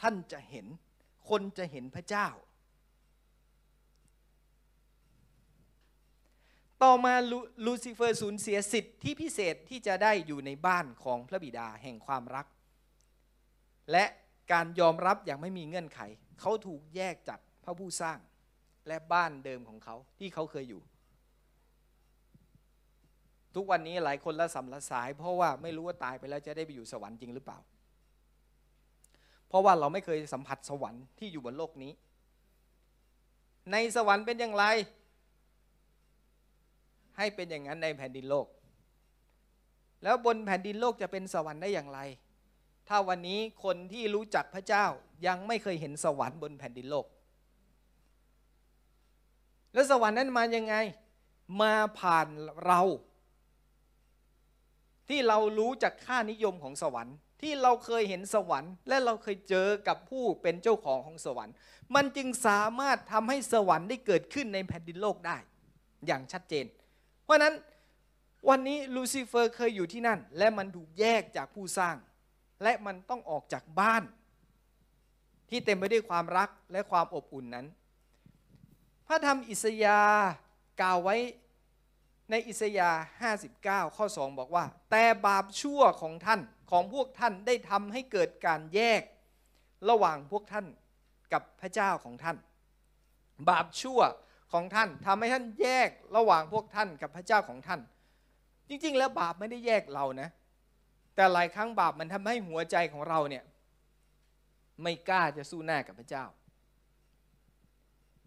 [0.00, 0.66] ท่านจะเห็น
[1.28, 2.28] คนจะเห็นพระเจ้า
[6.82, 7.14] ต่อมา
[7.66, 12.46] ลูซิเฟอร์สูญเสียสิทธิ์ที่พิเศษที่จะได้อยู่ในบ้านของพระบิดาแห่งความรัก
[13.92, 14.04] และ
[14.52, 16.00] การยอมรับอย่างไม่มีเงื่อนไข
[16.40, 18.18] เขาถูกแยกจากพระผู้สร้าง
[18.88, 20.82] และบ้านเดิมของเขาที่เขาเคยอยู่
[23.54, 27.58] ทุกวันนี้หลายคนละสำละสาย เพราะว่าไม่รู้ว่าตายไปแล้วจะได้ไปอยู่สวรรค์จริงหรือเปล่า
[29.48, 31.92] เพราะว่าเราไม่เคยสัมผัสสวรรค์ที่อยู่บนโลกนี้
[33.72, 34.64] ในสวรรค์เป็นอย่างไร
[37.16, 38.46] ให้เป็นอย่างนั้นในแผ่นดินโลก
[40.02, 42.00] แล้วบนแผ่นดินโลกจะเป็นสวรรค์ได้อย่างไร
[42.88, 44.84] ถ้าวันนี้คนที่รู้จักพระเจ้า
[45.26, 47.06] ยังไม่เคยเห็นสวรรค์บนแผ่นดินโลก
[49.72, 50.74] แล้วสวรรค์นั้นมายังไง
[51.60, 52.28] มาผ่าน
[52.64, 52.80] เรา
[55.08, 61.54] ที่เรารู้จากค่านิยมของสวรรค์ ที่เราเคยเห็นสวรรค์ และเราเคยเจอกับผู้เป็นเจ้าของของสวรรค์
[61.94, 65.36] มันจึงสามารถทำให้สวรรค์ได้เกิดขึ้นในแผ่นดินโลกได้
[66.06, 66.66] อย่างชัดเจน
[67.24, 67.54] เพราะนั้น
[68.48, 71.96] วันนี้ลูซิเฟอร์เคยอยู่ที่นั่น และมันถูกแยกจากผู้สร้าง
[72.62, 74.02] และมันต้องออกจากบ้าน
[75.50, 77.66] ที่เต็มไปด้วยความรักและความอบอุ่นนั้น
[79.06, 80.26] พระธรรมอิสยาห์
[80.80, 81.16] กล่าวไว้
[82.30, 83.00] ในอิสยาห์
[83.48, 89.02] 59 ข้อ 2 บอกว่า แต่บาปชั่วของท่าน ของพวกท่านได้ทำให้เกิดการแยก
[89.90, 90.66] ระหว่างพวกท่าน
[91.32, 92.36] กับพระเจ้าของท่าน
[93.48, 94.00] บาปชั่ว
[94.52, 97.80] ของท่านทำให้ท่านแยกระหว่างพวกท่านกับพระเจ้าของท่าน
[98.68, 100.28] จริง ๆ แล้วบาปไม่ได้แยกเรานะ
[101.14, 103.44] แต่หลายครั้งบาปมันทำให้หัวใจของเราเนี่ย
[104.82, 106.24] ไม่กล้าจะสู้หน้ากับพระเจ้า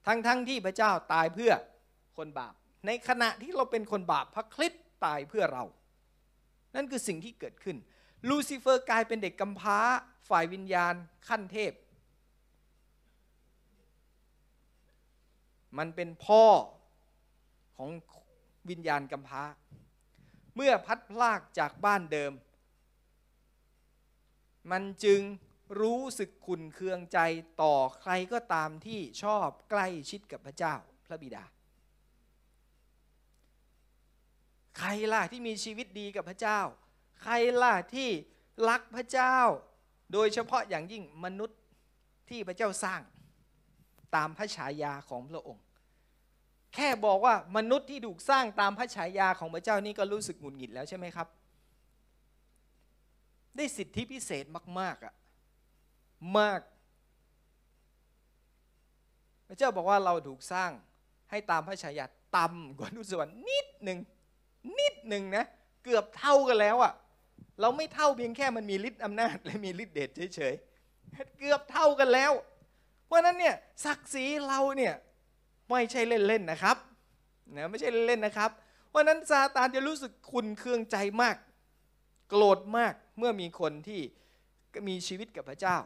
[0.05, 1.51] ทั้งๆทที่พระเจ้าตายเพื่อ
[2.17, 2.53] คนบาป
[2.85, 5.63] ในขณะที่เราเป็นคนบาปพระคริสต์ตายเพื่อเรา
[6.75, 7.77] นั่นคือสิ่งที่เกิดขึ้น
[8.27, 9.79] ลูซิเฟอร์กลายเป็นเด็กกำพร้า
[10.29, 10.93] ฝ่ายวิญญาณ
[11.27, 11.73] ขั้นเทพ
[15.77, 16.45] มันเป็นพ่อ
[17.77, 17.89] ของ
[18.69, 19.43] วิญญาณกำพร้า
[20.55, 22.33] เมื่อพัดพลากจากบ้านเดิม
[24.71, 25.21] มันจึง
[25.79, 27.19] รู้สึกขุนเคืองใจ
[27.61, 31.43] ต่อใครก็ตามที่ชอบใกล้ชิดกับพระเจ้าพระบิดา
[34.77, 36.59] ใครล่ะที่มีชีวิตดีกับพระเจ้า
[37.23, 38.09] ใครล่ะที่
[38.69, 39.35] รักพระเจ้า
[40.13, 41.59] โดยเฉพาะอย่างยิ่งมนุษย์
[42.29, 43.01] ที่พระเจ้าสร้าง
[44.15, 45.63] ตามพระฉายาของพระองค์
[46.75, 51.27] แค่บอกว่ามนุษย์ที่ถูกสร้างตามพระฉายาของพระเจ้านี่ก็รู้สึกหงุดหงิดแล้วใช่ไหมครับ
[53.55, 54.45] ได้สิทธิพิเศษ
[54.79, 55.13] มาก ๆอะ
[56.37, 56.61] มาก
[59.47, 60.71] พระเจ้าบอกว่าเราถูกสร้าง
[61.29, 62.05] ให้ตามพระฉายา
[62.37, 63.99] ต่ำกว่านุสวรรค์นิดหนึ่ง
[64.79, 65.45] นิดหนึ่งนะ
[65.83, 66.93] เกือบเท่ากันแล้วอะ่ะ
[67.61, 72.31] เราไม่เท่าเพียงแค่มันมีฤทธิ์อำนาจ และมีฤทธิ์เดชเฉยๆเกือบเท่ากันแล้ว
[73.05, 74.93] เพราะนั้นเนี่ยศักดิ์ศรีเราเนี่ย
[75.69, 76.77] ไม่ใช่เล่นๆนะครับ
[77.55, 78.51] นะไม่ใช่เล่นๆนะครับ
[78.89, 81.37] เพราะนั้นซาตานจะรู้สึกขุนเคืองใจมาก
[82.29, 84.01] โกรธมากเมื่อมีคนที่
[84.87, 85.77] มีชีวิตกับพระเจ้า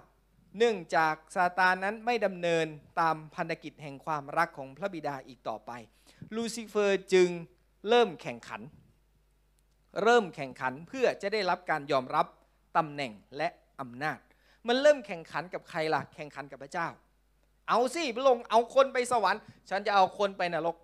[0.58, 2.66] เนื่องจากซาตานนั้นไม่ดำเนิน
[3.00, 5.72] ตามพันธกิจแห่งความรักของพระบิดาอีกต่อไป
[6.36, 7.30] ลูซิเฟอร์จึง
[7.90, 8.62] เริ่มแข่งขัน
[10.02, 12.26] เริ่มแข่งขันเพื่อจะได้รับการยอมรับ
[12.78, 13.48] ตำแหน่งและ
[13.82, 14.20] อำนาจ
[14.68, 16.88] มันเริ่มแข่งขันกับใครล่ะ แข่งขันกับพระเจ้า
[17.70, 20.76] เอาสิพระองค์เอาคนไปสวรรค์ ฉันจะเอาคนไปนรก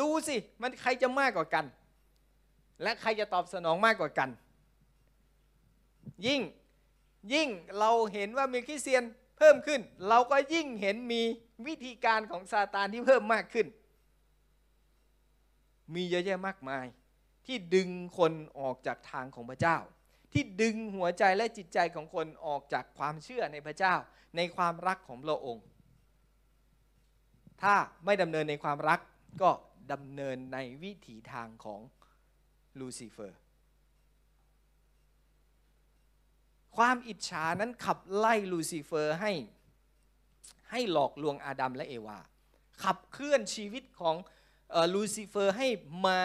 [0.00, 1.64] ดูสิมันใครจะมากกว่ากัน
[2.82, 4.28] และใครจะตอบสนองมากกว่ากัน
[6.26, 6.40] ยิ่ง
[7.32, 9.04] ยิ่งเราเห็นว่ามีคริสเตียน
[9.38, 11.22] เพิ่มขึ้น เราก็ยิ่งเห็นมี
[11.66, 13.66] วิธีการของซาตานที่เพิ่มมากขึ้น
[15.94, 16.86] มีเยอะแยะมากมาย
[17.46, 19.78] ที่ดึงคนออกจากทางของพระเจ้า
[20.32, 23.94] ที่ดึงหัวใจและจิตใจของคนออกจากความเชื่อในพระเจ้า
[24.36, 25.64] ในความรักของพระองค์
[27.62, 27.74] ถ้า
[28.04, 29.00] ไม่ดำเนินในความรัก
[29.42, 29.50] ก็
[29.92, 31.80] ดำเนินในวิถีทางของ
[32.78, 33.38] ลูซิเฟอร์
[36.76, 39.32] ความอิจฉานั้นขับไล่ลูซิเฟอร์ให้
[40.70, 42.18] ให้หลอกลวงอาดัมและเอวา
[42.82, 44.16] ขับเคลื่อนชีวิตของ
[44.94, 45.68] ลูซิเฟอร์ให้
[46.06, 46.20] มา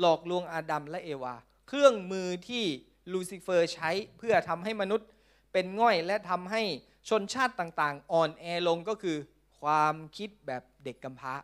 [0.00, 1.34] หลอกลวงอาดัมและเอวา
[1.68, 2.64] เครื่องมือที่
[3.12, 5.08] ลูซิเฟอร์ใช้เพื่อทำให้มนุษย์
[5.52, 6.62] เป็นง่อยและทำให้
[7.08, 9.16] ชนชาติต่างๆ อ่อนแอลงก็คือ
[9.60, 11.34] ความคิดแบบเด็กกำพร้า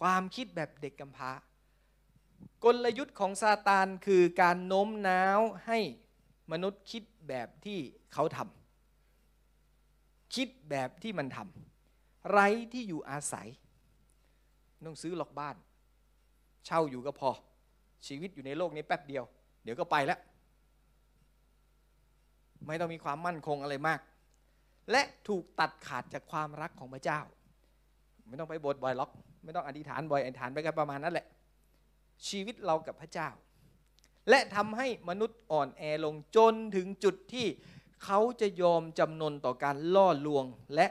[0.00, 1.30] ความคิดแบบเด็กกำพร้า
[2.64, 5.78] กลยุทธ์ของซาตานคือการโน้มน้าวให้
[6.52, 7.78] มนุษย์คิดแบบที่
[8.12, 13.48] เขาทำคิดแบบที่มันทำไร้ที่อยู่อาศัย
[14.86, 15.56] ต้องซื้อหลอกบ้าน
[16.66, 17.30] เช่าอยู่ก็พอ
[18.06, 19.24] ชีวิตอยู่ในโลกนี้แป๊บเดียว
[19.64, 20.18] เดี๋ยวก็ไปแล้ว
[22.66, 24.00] ไม่ต้องมีความมั่นคงอะไรมาก
[24.90, 27.20] และถูกตัดขาดจากความรักของพระเจ้า
[28.28, 29.10] ไม่ต้องไปบทบ่อยหรอก
[29.44, 31.26] ไม่ต้องอธิษฐานบ่อยอธิษฐานไปกันประมาณนั้นแหละ
[32.28, 33.28] ชีวิตเรากับพระเจ้า
[34.28, 37.46] และทำให้มนุษย์อ่อนแอลงจนถึงจุดที่
[38.04, 40.44] เขาจะยอมจำนนต่อการล่อลวง
[40.74, 40.86] และ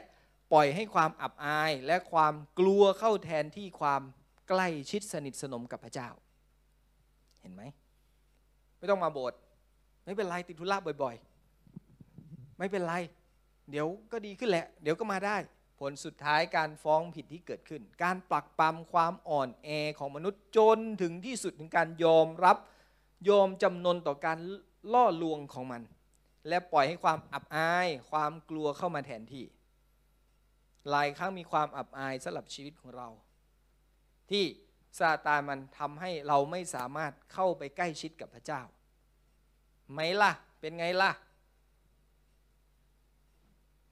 [0.52, 4.02] ปล่อยให้ความอับอายและความกลัวเข้าแทนที่ความ
[4.48, 6.08] ใกล้ชิดสนิทสนมกับพระเจ้า
[7.40, 7.62] เห็นไหม
[8.78, 9.38] ไม่ต้องมาโบสถ์
[10.04, 12.94] ไม่เป็นไรติดธุระบ่อยๆ ไม่เป็นไร
[13.70, 15.36] เดี๋ยวก็ดีขึ้นแหละ เดี๋ยวก็มาได้
[15.80, 22.56] ผลสุดท้ายการฟ้องผิดที่เกิดขึ้น การปลักปำความอ่อนแอของมนุษย์จนถึงที่สุดถึงการยอมรับ
[23.28, 24.38] ยอมจำนนต่อการ
[24.92, 25.82] ล่อลวงของมัน
[26.48, 29.44] และปล่อยให้ความอับอาย ความกลัวเข้ามาแทนที่
[30.90, 33.08] หลายครั้งมีความอับอายสำหรับชีวิตของเรา
[34.30, 34.44] ที่
[34.98, 38.62] ซาตานมันทำให้เราไม่สามารถเข้าไปใกล้ชิดกับพระเจ้า
[39.92, 41.10] ไหมล่ะ เป็นไงล่ะ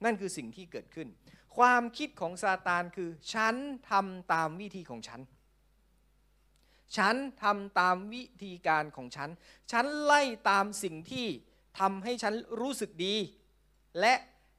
[0.03, 1.07] นั่นคือสิ่งที่เกิดขึ้น
[1.57, 3.55] ความคิดของซาตานคือ ฉัน
[3.89, 5.21] ทำตามวิธีของฉัน
[6.97, 9.29] ฉันทำตามวิธีการของฉัน
[9.71, 11.27] ฉันไล่ตามสิ่งที่
[11.79, 13.15] ทำให้ฉันรู้สึกดี
[13.99, 14.13] และ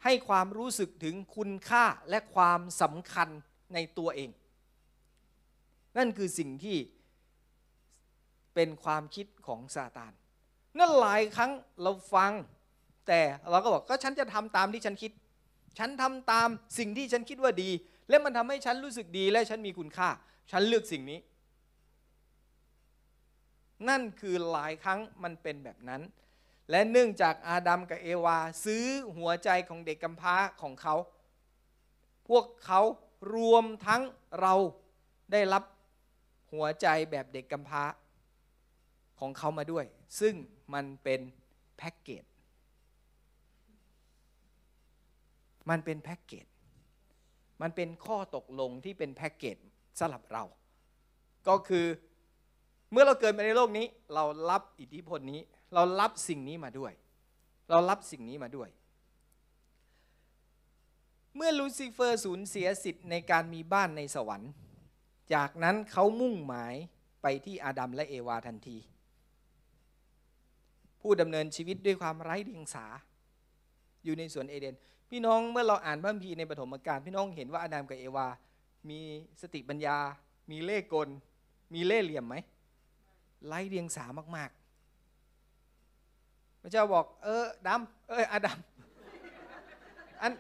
[0.05, 3.29] ให้ความรู้สึกถึงคุณค่าและความสำคัญ
[3.75, 4.31] ในตัวเอง
[5.97, 6.79] นั่นคือสิ่งที่
[8.55, 10.13] เป็นความคิดของซาตาน
[10.79, 11.53] นั่นหลายครั้ง
[11.83, 12.33] เราฟัง
[13.07, 15.13] แต่เราก็บอกก็ฉันจะทำตามที่ฉันคิด
[15.79, 17.71] ฉันทำตามสิ่งที่ฉันคิดว่าดี
[18.09, 20.09] และมันทำให้ฉันรู้สึกดีและฉันมีคุณค่า
[20.51, 21.19] ฉันเลือกสิ่งนี้
[23.89, 26.03] นั่นคือหลายครั้งมันเป็นแบบนั้น
[26.71, 28.85] และเนื่องจากอาดัมกับเอวา ซื้อ
[29.17, 30.95] หัวใจของเด็กกำพร้าของเขา
[32.29, 32.81] พวกเขา
[33.35, 34.03] รวมทั้ง
[34.41, 34.55] เรา
[35.33, 35.65] ได้รับ
[36.53, 37.85] หัวใจแบบเด็กกำพร้า
[39.21, 39.85] ของเขามาด้วย
[40.21, 40.35] ซึ่ง
[40.75, 41.21] มันเป็น
[41.79, 42.25] แพ็กเกจ
[45.71, 46.47] มันเป็นแพ็กเกจ
[47.63, 49.57] มันเป็นข้อตกลงที่เป็นแพ็กเกจ
[49.99, 50.45] สำหรับเรา
[51.49, 51.87] ก็คือ
[52.93, 55.41] เมื่อเราเกิดมาในโลกนี้ เรารับอิทธิพลนี้
[55.75, 56.93] เรารับสิ่งนี้มาด้วย
[57.71, 58.69] เรารับสิ่งนี้มาด้วย
[61.37, 64.53] เมื่อลูซิเฟอร์สูญเสียสิทธิ์ในการมีบ้านในสวรรค์
[65.35, 66.75] จากนั้นเขามุ่งหมาย
[67.23, 68.77] ไปที่อาดัมและเอวาทันที
[71.01, 72.87] ผู้ดำเนินชีวิตด้วยความไร้เดียงสา
[74.05, 74.77] อยู่ในสวนเอเดน
[75.11, 78.27] พี่น้องเมื่อเราอ่านพระคัมภีร์ในปฐมกาลพี่น้องเห็นว่าอาดัมกับเอวา
[78.89, 79.01] มี
[79.41, 79.97] สติปัญญา
[80.51, 81.09] มีเล่ห์กล
[81.75, 82.35] มีเล่ห์เหลี่ยมไหม
[83.47, 84.05] ไร้เดียงสา
[84.37, 84.51] มาก
[85.37, 88.59] ๆ พระเจ้าบอก เออดำเอออาดัม
[90.23, 90.33] อัน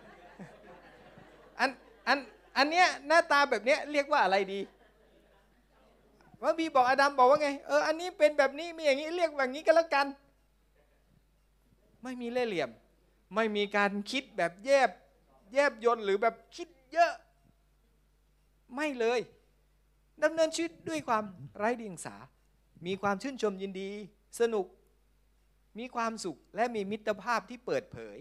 [1.60, 1.70] อัน
[2.08, 2.18] อัน
[2.56, 4.60] อันเนี้ยหน้าตาแบบเนี้ยเรียกว่าอะไรดี
[6.40, 10.06] พระบีบอกอาดัมบอกว่าไงเอออันนี้เป็นแบบนี้มีอย่างนี้เรียกแบบนี้ก็แล้วกัน
[12.02, 12.70] ไม่มีเล่ห์เหลี่ยม
[13.34, 14.90] ไม่มีการคิดแบบแยบ
[15.52, 17.12] แยบยนต์หรือแบบคิดเยอะ
[18.74, 19.20] ไม่เลย
[20.22, 21.24] ดำเนินชีวิตด้วยความ
[21.56, 22.16] ไร้เดียงสา
[22.86, 23.90] มีความชื่นชมยินดี
[24.40, 24.66] สนุก
[25.78, 28.16] มีความสุขและมีมิตรภาพที่เปิดเผย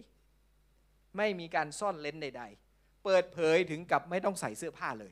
[1.17, 2.60] ไม่มีการซ่อนเล้นใด ๆ
[3.03, 5.11] เปิดเผยถึงกับไม่ต้องใส่เสื้อผ้าเลย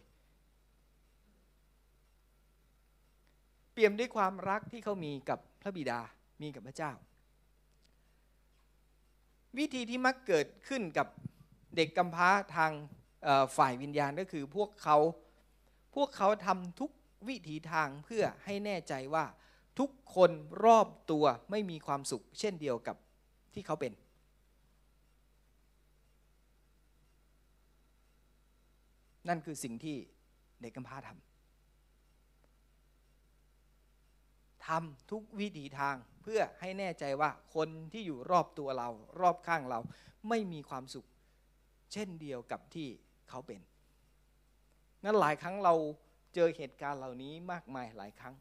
[3.73, 5.99] เปี่ยมด้วยความรักที่เขามีกับพระบิดา
[6.41, 6.91] มีกับพระเจ้า
[9.57, 11.07] วิธีที่มักเกิดขึ้นกับ
[11.75, 12.71] เด็กกำพร้าทาง
[13.57, 14.97] ฝ่ายวิญญาณก็คือพวกเขา
[15.95, 16.91] พวกเขาทำทุก
[17.27, 19.25] วิถีทางเพื่อให้แน่ใจว่า
[19.79, 20.31] ทุกคน
[20.65, 22.95] รอบตัวไม่มีความสุขเช่นเดียวกับ
[23.53, 23.91] ที่เขาเป็น
[29.29, 29.97] นั่นคือสิ่งที่
[30.61, 31.19] เด็กกำพร้าทำ
[34.67, 38.89] ทำทุกวิถีทางเพื่อให้แน่ใจว่าคนที่อยู่รอบตัวเรา
[39.21, 39.79] รอบข้างเรา
[40.29, 41.07] ไม่มีความสุข
[41.93, 42.87] เช่นเดียวกับที่
[43.29, 43.61] เขาเป็น
[45.03, 45.73] นั้นหลายครั้งเรา
[46.35, 48.35] เจอเหตุการณ์เหล่านี้มากมายหลายครั้ง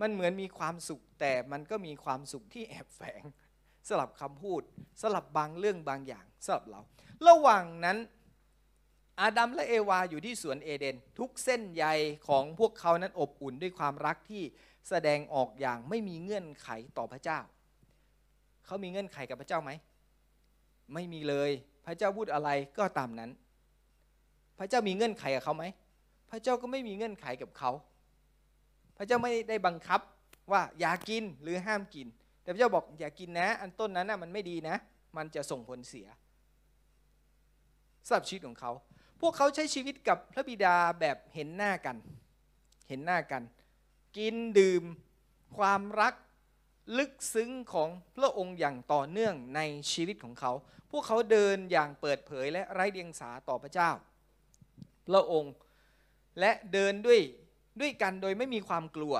[0.00, 3.22] มันเหมือนมีความสุขแต่มันก็มีความสุขที่แอบแฝง
[3.88, 4.62] สลับคำพูด
[5.02, 6.80] สลับบางเรื่องบางอย่างสลับเรา
[7.28, 7.96] ระหว่างนั้น
[9.20, 11.84] อาดัมและเอวาอยู่ที่สวนเอเดน ทุกเส้นใย
[12.28, 14.42] ของพวกเขานั้นอบอุ่นด้วยความรักที่
[14.88, 17.38] แสดงออกอย่างไม่มีเงื่อนไขต่อพระเจ้า
[18.66, 19.70] เขามีเงื่อนไขกับพระเจ้าไหม
[20.94, 21.50] ไม่มีเลย
[21.86, 23.30] พระเจ้าพูดอะไรก็ตามนั้น
[24.58, 25.64] พระเจ้ามีเงื่อนไขกับเขาไหม
[26.30, 27.70] พระเจ้าก็ไม่มีเงื่อนไขกับเขา
[28.96, 30.00] พระเจ้าไม่ได้บังคับ
[30.52, 32.06] ว่าอย่ากินหรือห้ามกิน
[32.42, 34.76] แต่พระเจ้าบอกอย่ากินนะ อันต้นนั้นนะมันไม่ดีนะ
[35.16, 36.06] มันจะส่งผลเสีย
[38.06, 38.72] สำหรับชีวิตของเขา
[39.26, 41.96] วกเขาใช้ชีวิตกับพระบิดาแบบเห็นหน้ากัน
[42.88, 43.42] เห็นหน้ากัน
[44.16, 44.84] กินดื่ม
[45.56, 46.14] ความรัก
[46.98, 49.60] ลึกซึ้งของพระองค์อย่างต่อเนื่องใน
[49.92, 50.52] ชีวิตของเขา
[50.90, 53.90] พวกเขาเดินอย่างเปิดเผยและไร้เดียงสาต่อพระเจ้า
[55.08, 55.54] พระองค์
[56.40, 57.20] และเดินด้วย
[57.80, 59.14] ด้วยกันโดยไม่มีความกลัว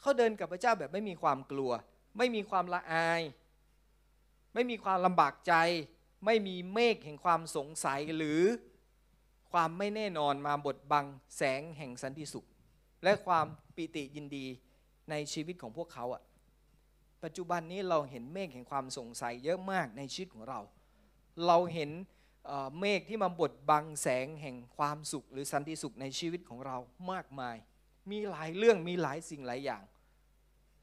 [0.00, 1.72] เขาเดินกับพระเจ้าแบบไม่มีความกลัว
[2.18, 3.22] ไม่มีความละอาย
[4.54, 5.54] ไม่มีความลำบากใจ
[6.24, 8.42] ไม่มีเมฆแห่งความสงสัยหรือ
[9.52, 12.46] ความไม่แน่นอนมาบดบังแสงแห่งสันติสุข
[13.04, 13.46] และความ
[13.76, 14.46] ปิติยินดี
[15.10, 16.22] ในชีวิตของพวกเขาอะ
[17.22, 20.60] ปัจจุบันนี้เราเห็นเมฆแห่งความสงสัยเยอะมากในชีวิตของเรา
[21.46, 21.90] เราเห็น
[22.80, 26.76] เมฆที่มาบดบังแสงแห่งความสุข หรือสันติสุขในชีวิตของเรา
[27.10, 27.56] มากมาย
[28.10, 29.82] มีหลายเรื่องมีหลายสิ่งหลายอย่าง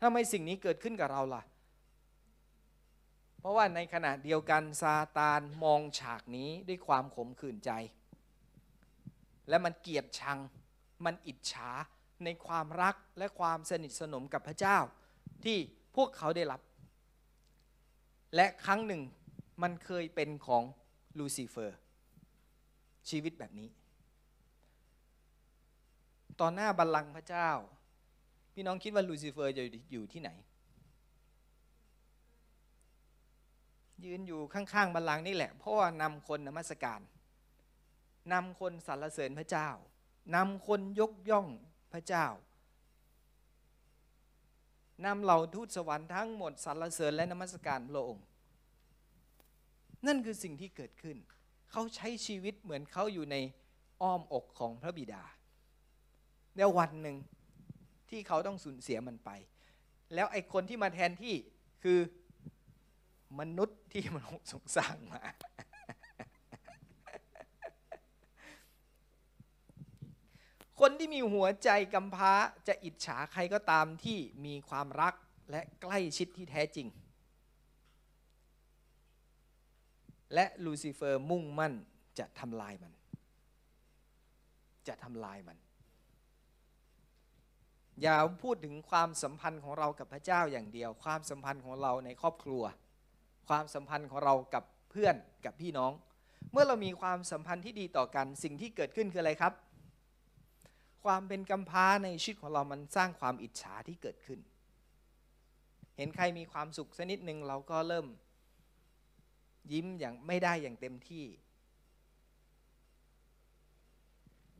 [0.01, 1.43] ทำไมสิ่งนี้เกิดขึ้นกับเราล่ะ
[3.39, 7.72] เพราะว่าในขณะเดียวกันซาตานมองฉากนี้ด้วยความขมขื่นใจ
[9.49, 10.37] และมันเกียดชัง
[11.05, 11.69] มันอิจฉา
[12.23, 14.77] ในความรักและความสนิทสนมกับพระเจ้า
[15.43, 15.57] ที่
[15.95, 16.61] พวกเขาได้รับ
[18.35, 19.01] และครั้งหนึ่ง
[19.61, 20.63] มันเคยเป็นของ
[21.19, 21.77] ลูซิเฟอร์
[23.09, 23.69] ชีวิตแบบนี้
[26.39, 27.49] ตอนหน้าบัลลังก์พระเจ้า
[28.53, 30.29] พี่น้องคิดว่าลูซิเฟอร์จะอยู่ที่ไหน
[34.05, 36.99] ยืนอยู่ข้างๆบัลลังก์นี่แหละ เพราะว่านำคนนมัสการ
[38.34, 39.70] นำคนสรรเสริญพระเจ้า
[40.36, 41.47] นำคนยกย่อง
[41.93, 42.28] พระเจ้า
[45.05, 48.26] นำเหล่าทูตสวรรค์ทั้งหมดสรรเสริญและนมัสการพระองค์
[50.07, 51.17] นั่นคือสิ่งที่เกิดขึ้น
[51.72, 53.36] เขาใช้ชีวิตเหมือนเขาอยู่ใน
[54.01, 55.24] อ้อมอกของพระบิดา
[56.55, 57.17] แล้ววันหนึ่ง
[58.09, 59.30] ที่เขาต้องสูญเสียมันไป
[60.13, 61.36] แล้วไอ้คนที่มาแทนที่
[61.84, 61.99] คือ
[63.39, 65.22] มนุษย์ที่มันสงสร้างมา
[70.80, 72.34] คนที่มีหัวใจกำพร้า
[72.67, 75.13] จะอิจฉาใครก็ตามที่มีความรัก
[75.51, 76.88] และใกล้ชิดที่แท้จริง
[80.34, 81.73] และลูซิเฟอร์มุ่งมั่น
[82.19, 82.93] จะทำลายมัน
[84.88, 85.57] จะทำลายมัน
[88.01, 92.63] อย่าพูดถึงความสัมพันธ์ของเรากับพระเจ้าอย่างเดียว ความสัมพันธ์ของเราในครอบครัว
[93.47, 95.15] ความสัมพันธ์ของเรากับเพื่อน
[95.45, 95.91] กับพี่น้อง
[96.51, 99.53] เมื่อเรามีความสัมพันธ์ที่ดีต่อกันสิ่งที่เกิดขึ้นคืออะไรครับ
[101.03, 104.39] ความเป็นกำพร้าในชีวิตของเรามันสร้างความอิจฉาที่เกิดขึ้น
[105.97, 108.07] เห็นใครมีความสุขสักนิดหนึ่งเราก็เริ่ม
[109.71, 111.25] ยิ้มอย่างไม่ได้อย่างเต็มที่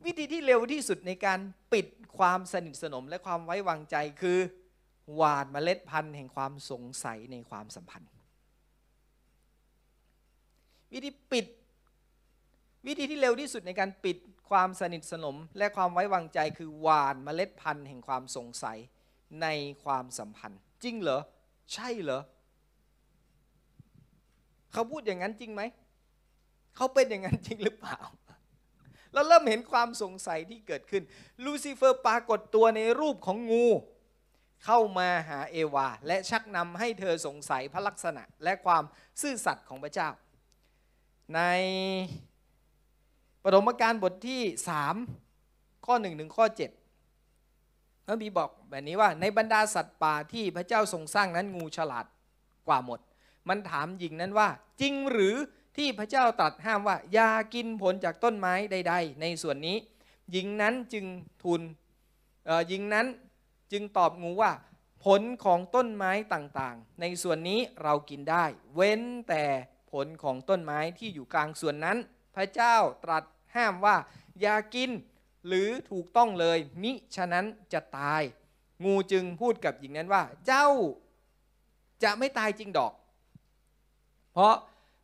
[0.04, 1.40] วิธีที่เร็วที่สุดในการ
[1.72, 1.86] ปิด
[2.18, 4.38] ความสนิทสนมและความไว้วางใจคือ
[5.14, 8.10] หวานเมล็ดพันธุ์แห่งความสงสัยในความสัมพันธ์
[10.92, 11.46] วิธีปิด
[12.86, 14.16] วิธีที่เร็วที่สุดในการปิด
[14.50, 18.78] ความสนิทสนมและความไว้วางใจคือหวานเมล็ดพันธุ์แห่งความสงสัย
[19.42, 19.46] ใน
[19.84, 21.20] ความสัมพันธ์ จริงเหรอ
[21.72, 22.22] ใช่เหรอ
[24.72, 25.62] เขาพูดอย่างนั้นจริงไหม
[26.76, 27.98] เขาเป็นอย่างนั้นจริงหรือเปล่า
[29.12, 31.02] เราเริ่มเห็นความสงสัยที่เกิดขึ้น
[31.44, 33.66] ลูซิเฟอร์ปรากฏตัวในรูปของงู
[34.64, 38.84] เข้ามาหาเอวา และชักนำให้เธอสงสัยพระลักษณะและความ
[39.20, 40.08] ซื่อสัตย์ของพระเจ้า
[41.34, 41.40] ใน
[43.44, 44.42] ปฐมกาลบทที่
[45.18, 46.46] 3 ข้อ1ถึงข้อ
[47.26, 52.06] 7พระบีบอกแบบนี้ว่าในบรรดาสัตว์ป่าที่พระเจ้าทรงสร้างนั้นงูฉลาด
[52.66, 53.00] กว่าหมด
[53.48, 54.48] มันถามหญิงนั้นว่า
[54.80, 55.36] จริงหรือ
[55.76, 59.76] ที่พระเจ้าตรัสห้ามว่าอย่ากินผลจากต้นไม้ใด ๆ ในส่วนนี้
[60.30, 61.04] หญิงนั้นจึง
[61.42, 61.62] ทูล
[62.68, 63.06] หญิงนั้น
[63.72, 64.52] จึงตอบงูว่า
[65.04, 69.44] ผลของต้นไม้ต่างๆ ในส่วนนี้เรากินได้ เว้นแต่
[69.92, 71.98] ผลของต้นไม้ที่อยู่กลางส่วนนั้น
[72.36, 73.24] พระเจ้าตรัส
[73.56, 73.96] ห้ามว่า
[74.40, 74.90] อย่ากิน
[75.46, 78.22] หรือถูกต้องเลย มิฉะนั้นจะตาย
[78.84, 80.68] งูจึงพูดกับหญิงนั้นว่า เจ้า
[82.02, 82.92] จะไม่ตายจริงดอก
[84.32, 84.54] เพราะ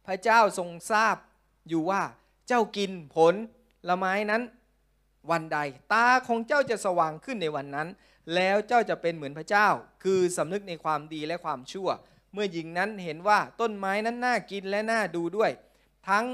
[0.07, 1.17] พระเจ้าทรงทราบ
[1.69, 2.03] อยู่ว่า
[2.49, 3.35] เจ้ากินผล
[3.89, 4.43] ละไม้นั้น
[5.31, 5.59] วันใด
[5.93, 7.89] ตาของเจ้าจะสว่างขึ้นในวันนั้น
[8.35, 9.69] แล้วเจ้าจะเป็นเหมือนพระเจ้า
[10.05, 11.89] คือสำนึกในความดีและความชั่ว
[12.33, 15.51] เมื่อหญิงนั้นเห็นว่าต้นไม้นั้นน่ากินและน่าดูด้วย
[16.09, 16.25] ทั้ง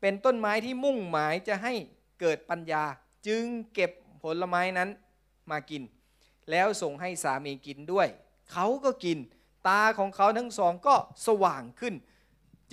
[0.00, 1.74] เป็นต้นไม้ที่มุ่งหมายจะให้
[2.20, 2.84] เกิดปัญญา
[3.26, 3.44] จึง
[3.74, 3.90] เก็บ
[4.22, 4.88] ผลไม้นั้น
[5.50, 5.82] มากิน
[6.50, 8.08] แล้วส่งให้สามีกินด้วย
[8.52, 9.18] เขาก็กิน
[9.68, 10.96] ตาของเขาทั้งสองก็
[11.26, 11.94] สว่างขึ้น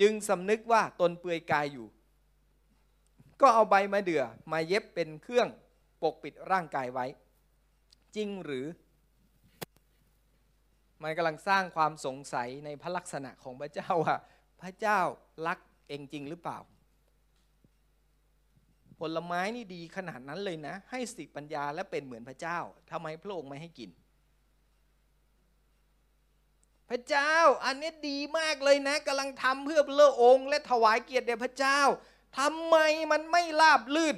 [0.00, 1.86] จึงสำนึกว่าตนเปลือยกายอยู่
[3.40, 4.22] ก็เอาใบมะเดื่อ
[4.52, 5.48] มาเย็บเป็นเครื่อง
[6.02, 7.06] ปกปิดร่างกายไว้
[8.16, 8.66] จริงหรือ
[11.02, 14.16] มันกำลังสร้างความสงสัยในพระลักษณะของพระเจ้าว่า
[14.60, 14.98] พระเจ้า
[15.46, 15.58] รัก
[15.88, 16.58] เองจริงหรือเปล่า
[18.98, 22.58] ผลไม้นี่ดีขนาดนั้นเลยนะ ให้สติปัญญาและเป็นเหมือนพระเจ้า
[22.90, 23.90] ทำไมพระองค์ไม่ให้กิน
[26.90, 27.34] พระเจ้า
[27.64, 31.80] อันนี้ดีมากเลยนะกำลังทำเพื่อพระองค์ และถวายเกียรติแด่พระเจ้า
[32.38, 32.76] ทำไม
[33.12, 34.16] มันไม่ราบลื่น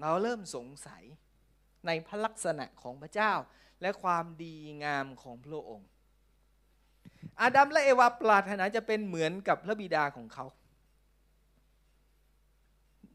[0.00, 1.02] เราเริ่มสงสัย
[1.86, 3.32] ในพระลักษณะของพระเจ้า
[3.82, 4.54] และความดี
[4.84, 5.88] งามของพระองค์
[7.40, 10.44] อาดัมและเอวาปรารถนาจะเป็นเหมือนกับพระบิดาของเขา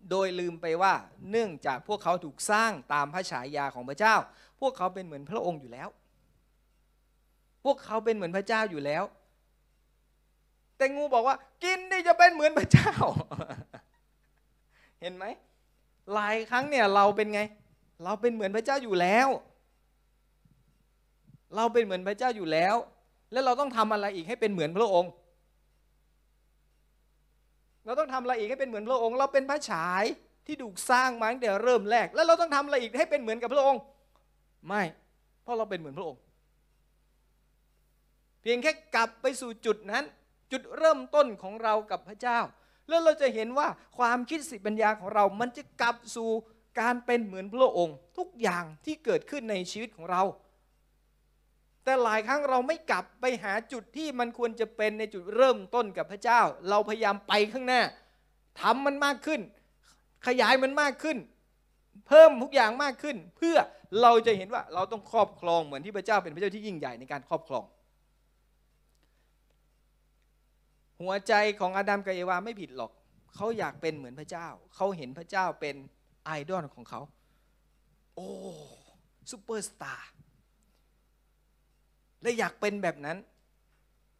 [0.09, 0.93] โดยลืมไปว่า
[1.31, 4.15] เนื่องจากพวกเขาถูกสร้างตามพระฉายาของพระเจ้า
[4.59, 5.89] พวกเขาเป็นเหมือนพระองค์อยู่แล้ว
[7.63, 9.03] พวกเขาเป็นเหมือนพระเจ้าอยู่แล้ว
[10.77, 12.93] แต่งูบอกว่า กินนี่จะเป็นเหมือนพระเจ้า
[15.01, 15.25] เห็นไหม
[16.13, 17.41] หลายครั้งเนี่ยเราเป็นไง
[18.03, 19.27] เราเป็นเหมือนพระเจ้าอยู่แล้ว
[21.55, 22.75] เราเป็นเหมือนพระเจ้าอยู่แล้ว
[23.31, 25.11] แล้วเราต้องทำอะไรอีกให้เป็นเหมือนพระองค์
[27.85, 30.03] เราต้องทำอะไรอีกให้เป็นเหมือนพระองค์ เราเป็นพระฉาย
[30.45, 33.81] ที่ถูกสร้างมาตั้งแต่เริ่มแรก แล้วเราต้องทำอะไรอีกให้เป็นเหมือนกับพระองค์
[34.67, 34.83] ไม่
[35.43, 36.19] เพราะเราเป็นเหมือนพระองค์
[38.41, 40.03] เพียงแค่กลับไปสู่จุดนั้น
[40.51, 42.39] จุดเริ่มต้นของเรากับพระเจ้า
[42.87, 43.67] แล้วเราจะเห็นว่า
[43.97, 46.29] ความคิดสิปัญญาของเรา มันจะกลับสู่
[46.79, 50.21] การเป็นเหมือนพระองค์ ทุกอย่างที่เกิดขึ้นในชีวิตของเรา
[51.85, 57.81] แต่หลายครั้งเราไม่กลับไปหาจุดที่มันควรจะเป็นในจุดเริ่มต้นกับพระเจ้า เราพยายามไปข้างหน้า
[58.61, 59.41] ทำมันมากขึ้น
[60.27, 61.17] ขยายมันมากขึ้น
[62.07, 63.57] เพิ่มทุกอย่างมากขึ้น เพื่อ
[64.01, 67.63] เราจะเห็นว่าเราต้องครอบครองเหมือนที่พระเจ้าเป็นพระเจ้าที่ยิ่งใหญ่ในการครอบครอง
[71.01, 72.91] หัวใจของอาดัมกับเอวาไม่ผิดหรอก
[73.35, 75.75] เขาอยากเป็นเหมือนพระเจ้า เขาเห็นพระเจ้าเป็น
[76.25, 77.01] ไอดอลของเขา
[78.15, 78.29] โอ้
[79.31, 80.09] ซูเปอร์สตาร์
[82.25, 83.17] และอยากเป็นแบบนั้น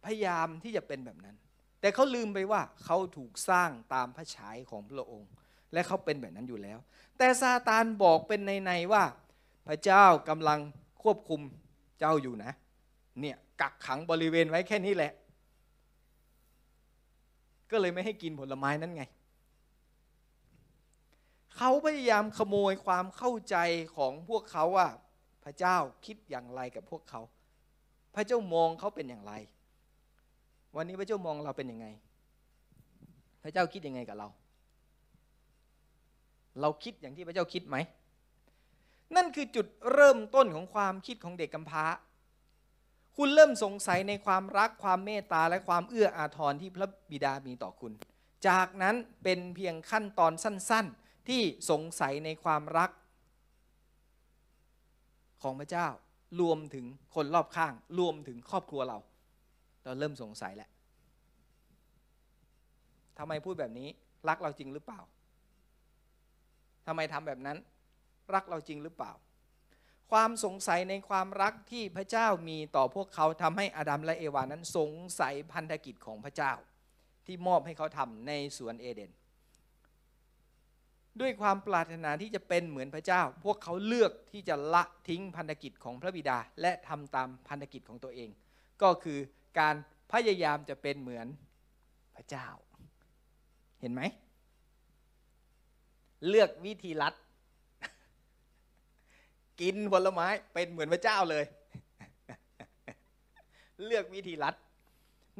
[0.04, 1.36] พยายามที่จะเป็นแบบนั้น
[1.80, 5.30] แต่เขาลืมไปว่าเขาถูกสร้างตามพระฉายของพระองค์
[5.72, 6.78] และเขาเป็นแบบนั้นอยู่แล้ว
[7.18, 9.04] แต่ซาตานบอกเป็นในๆว่า
[9.66, 10.60] พระเจ้ากำลัง
[11.02, 11.40] ควบคุม
[11.98, 12.52] เจ้าอยู่นะ
[13.20, 15.12] เนี่ยกักขังบริเวณไว้แค่นี้แหละ
[17.70, 19.04] ก็เลยไม่ให้กินผลไม้นั้นไง
[21.56, 23.56] เขาพยายามขโมยความเข้าใจ
[23.96, 24.88] ของพวกเขาว่า
[25.44, 25.76] พระเจ้า
[26.06, 27.20] คิดอย่างไรกับพวกเขา
[28.16, 29.32] พระเจ้ามองเขาเป็นอย่างไร
[30.76, 31.86] วันนี้พระเจ้ามองเราเป็นยังไง
[33.42, 34.28] พระเจ้าคิดยังไงกับเรา
[36.60, 37.76] เราคิดอย่างที่พระเจ้าคิดไหม
[39.16, 41.84] นั่นคือจุดเริ่มต้นของความคิดของเด็กกำพร้า
[43.16, 47.92] คุณเริ่มสงสัยในความรักความเมตตาและความเอื้ออาทรที่พระบิดามีต่อคุณ
[48.48, 52.90] จากนั้นเป็นเพียงขั้นตอนสั้น ๆ ที่สงสัยในความรัก
[55.42, 55.88] ของพระเจ้า
[56.40, 58.98] รวมถึงคนรอบข้าง รวมถึงครอบครัวเรา
[59.84, 60.70] เราเริ่มสงสัยแล้ว
[63.18, 63.88] ทำไมพูดแบบนี้
[64.28, 65.00] รักเราจริงหรือเปล่า
[66.86, 67.58] ทำไมทำแบบนั้น
[68.34, 69.12] รักเราจริงหรือเปล่า
[70.12, 76.52] ความสงสัยในความรักที่พระเจ้ามีต่อพวกเขาทำให้อดัมและเอวานั้นสงสัยพันธกิจของพระเจ้า
[77.26, 79.10] ที่มอบให้เขาทำในสวนเอเดน
[81.20, 88.30] ด้วยความปรารถนาที่จะเป็นเหมือนพระเจ้า พวกเขาเลือกที่จะละทิ้งพันธกิจของพระบิดา และทำตามพันธกิจของตัวเอง
[88.82, 89.18] ก็คือ
[89.58, 89.74] การ
[90.12, 91.26] พยายามจะเป็นเหมือน
[92.16, 92.46] พระเจ้า
[93.80, 94.02] เห็นไหม
[96.28, 97.14] เลือกวิธีลัด
[99.60, 101.44] กินผลไม้เป็นเหมือนพระเจ้าเลย
[103.84, 104.54] เลือกวิธีลัด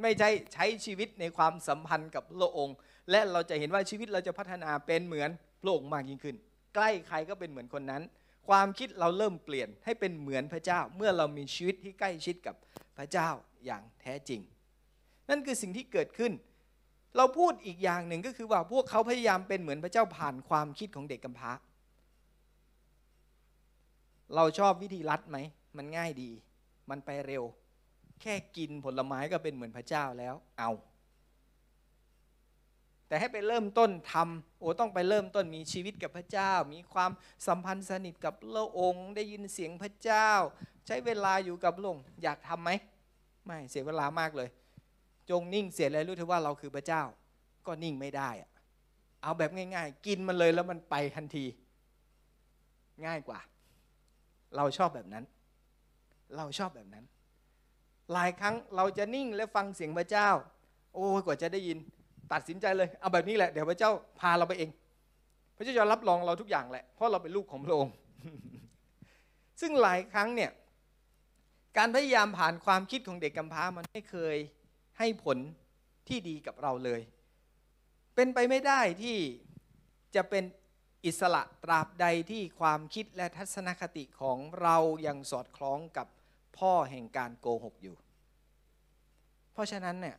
[0.03, 2.77] ไม่ใช่ใช้ชีวิตในความสัมพันธ์กับพระองค์
[3.11, 5.31] และเราจะเห็นว่าชีวิตเราจะพัฒนาเป็นเหมือน
[5.67, 6.37] ระองค์มากยิ่งขึ้น
[6.75, 8.03] ใกล้ใครก็เป็นเหมือนคนนั้น
[8.49, 12.55] ความคิดเราเริ่มเปลี่ยนให้เป็นเหมือนพระเจ้า เมื่อเรามีชีวิตที่ใกล้ชิดกับ
[12.99, 13.29] พระเจ้า
[13.65, 14.41] อย่างแท้จริง
[15.29, 16.33] นั่นคือสิ่งที่เกิดขึ้น
[17.17, 21.53] เราพูดอีกอย่างหนึ่งก็คือว่าพวกเขาพยายามเป็นเหมือนพระเจ้าผ่านความคิดของเด็กกำพร้า
[24.35, 25.39] เราชอบวิธีลัดไหม
[25.77, 26.31] มันง่ายดี
[26.91, 27.45] มันไปเร็ว
[28.23, 30.71] แค่กินผลไม้ก็เป็นเหมือนพระเจ้าแล้ว เอา
[33.09, 37.11] แต่ให้ไปเริ่มต้นทำโอ้ต้องไปเริ่มต้นมีชีวิตกับพระเจ้า มีความ
[37.47, 40.31] สัมพันธ์สนิทกับพระองค์ ได้ยินเสียงพระเจ้า
[40.87, 42.71] ใช้เวลาอยู่กับพระองค์อยากทำไหม
[43.45, 44.49] ไม่เสียเวลามากเลย
[45.31, 47.03] จงนิ่งเสียเลยรู้เถอะว่าเราคือพระเจ้า
[47.67, 48.51] ก็นิ่งไม่ได้อะ
[49.23, 51.45] เอาแบบง่ายๆ กินมันเลยแล้วมันไปทันที
[53.07, 53.41] ง่ายกว่า
[54.57, 55.25] เราชอบแบบนั้น
[56.37, 57.05] เราชอบแบบนั้น
[58.13, 60.29] หลายครั้งเราจะนิ่งและฟังเสียงพระเจ้า
[60.95, 61.79] โอ้ยกว่าจะได้ยิน
[62.33, 64.71] ตัดสินใจเลยเอาแบบนี้แหละเดี๋ยวพระเจ้าพาเราไปเอง
[65.57, 67.95] พระเจ้าจะรับรองเราทุกอย่างแหละเพราะเราเป็นลูกของพระองค์
[69.61, 70.51] ซึ่งหลายครั้งเนี่ย
[71.79, 74.37] การพยายามผ่านความคิดของเด็กกำพร้ามันไม่เคย
[74.99, 75.39] ให้ผล
[76.09, 77.01] ที่ดีกับเราเลย
[78.15, 79.19] เป็นไปไม่ได้ที่
[80.15, 80.45] จะเป็น
[81.07, 86.07] อิสระตราบใดที่ความคิดและทัศนคติของเรายังสอดคล้องกับ
[86.59, 87.97] พ่อแห่งการโกหกอยู่
[89.53, 90.17] เพราะฉะนั้นเนี่ย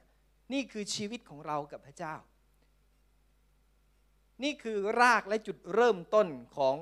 [0.53, 2.15] นี่คือชีวิตของเรากับพระเจ้า
[4.43, 6.27] นี่คือรากและจุดเริ่มต้น
[6.57, 6.75] ของ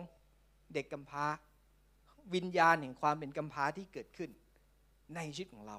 [0.73, 1.25] เด็กกำพร้า
[2.33, 4.29] วิญญาณแห่งความเป็นกำพร้าที่เกิดขึ้น
[5.15, 5.77] ในชีวิตของเรา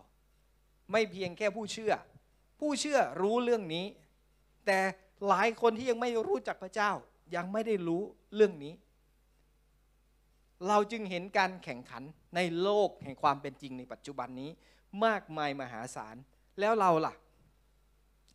[0.93, 1.93] ไม่เพียงแค่ผู้เชื่อ
[2.61, 3.87] ผู้เชื่อรู้เรื่องนี้
[4.67, 4.79] แต่
[5.29, 6.91] หลายคนที่ยังไม่รู้จักพระเจ้า
[7.35, 8.03] ยังไม่ได้รู้
[8.35, 8.75] เรื่องนี้
[10.69, 12.03] เราจึงเห็นการแข่งขัน
[12.37, 14.51] ในโลกแห่งความเป็นจริงในปัจจุบันนี้
[15.05, 16.17] มากมายมหาศาล
[16.61, 17.15] แล้วเราล่ะ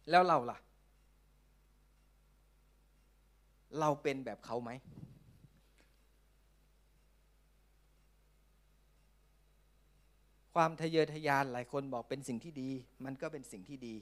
[0.09, 0.57] แล้วเราล่ะ
[3.79, 4.71] เราเป็นแบบเขาไหม
[10.53, 12.69] ความทะเยอทะยานหลายคนบอกเป็นสิ่งที่ดี
[13.05, 13.95] มันก็เป็นสิ่งที่ดี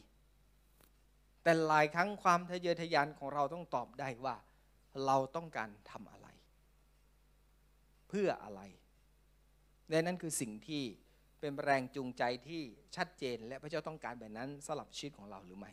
[1.43, 4.35] แต่หลายครั้งความทะเยอทะยานของเราต้องตอบได้ว่า
[5.05, 6.27] เราต้องการทำอะไร
[8.09, 8.61] เพื่ออะไร
[9.89, 10.83] และนั่นคือสิ่งที่
[11.39, 12.61] เป็นแรงจูงใจที่
[12.95, 15.71] ชัดเจนและพระเจ้าต้องการแบบนั้นสำหรับชีวิตของเราหรือไม่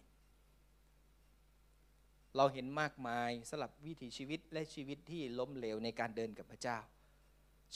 [2.37, 6.79] เราเห็นมากมายสำหรับวิถีชีวิตและชีวิตที่ล้มเหลวในการเดินกับพระเจ้า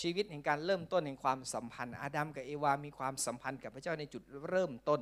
[0.01, 5.01] ชีวิตแห่งการเริ่มต้นแห่งความสัมพันธ์อาดัมกับเอวา มีความสัมพันธ์กับพระเจ้าในจุดเริ่มต้น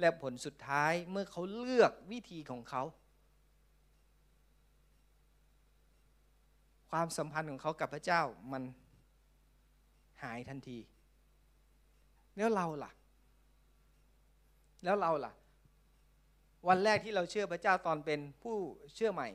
[0.00, 2.82] และผลสุดท้ายเมื่อเขาเลือกวิธีของเขา
[6.90, 8.62] ความสัมพันธ์ของเขากับพระเจ้ามัน
[10.22, 10.78] หายทันที
[12.36, 12.90] แล้วเราล่ะ
[14.84, 15.32] แล้วเราล่ะ
[16.66, 18.56] วันแรกที่เราเชื่อพระเจ้าตอนเป็นผู้
[18.94, 19.28] เชื่อใหม่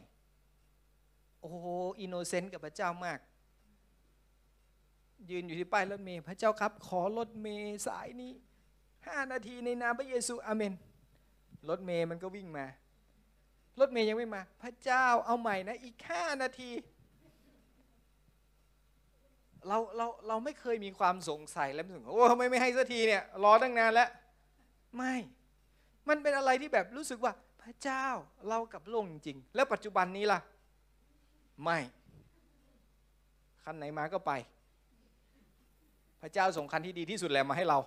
[1.40, 1.68] โอ้โห
[2.00, 3.20] อินโนเซนต์กับพระเจ้ามาก
[5.30, 8.34] ยืนอยู่ที่ป้ายรถเมย์พระเจ้าครับ ขอรถเมย์สายนี้
[9.08, 10.74] ห้านาทีในนามพระเยซูอาเมน
[11.70, 12.66] รถเมย์มันก็วิ่งมา
[13.80, 16.72] รถเมย์ยังไม่มา พระเจ้าเอาใหม่นะอีกห้านาที
[19.68, 24.10] เราเราเราไม่เคยมีความสงสัยแล้วรู้สึกโอ้ทำไมไม่ให้สักทีเนี่ยรอตั้งนานแล้ว
[24.98, 25.14] ไม่
[26.10, 28.06] มันเป็นอะไรที่แบบรู้สึกว่าพระเจ้า
[28.48, 30.40] เรากับโลกจริงๆแล้วปัจจุบันนี้ล่ะ
[31.64, 31.80] ไม่
[33.64, 34.32] คันไหนมาก็ไป
[36.22, 37.80] พระเจ้าส่งคันที่ดีที่สุดแล้วมาให้เรา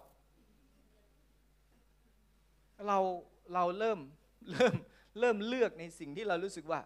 [2.86, 2.98] เรา
[3.54, 3.98] เราเริ่ม
[4.52, 4.74] เริ่ม
[5.20, 6.80] เริ่มเลือกในสิ่งที่เรารู้สึกว่า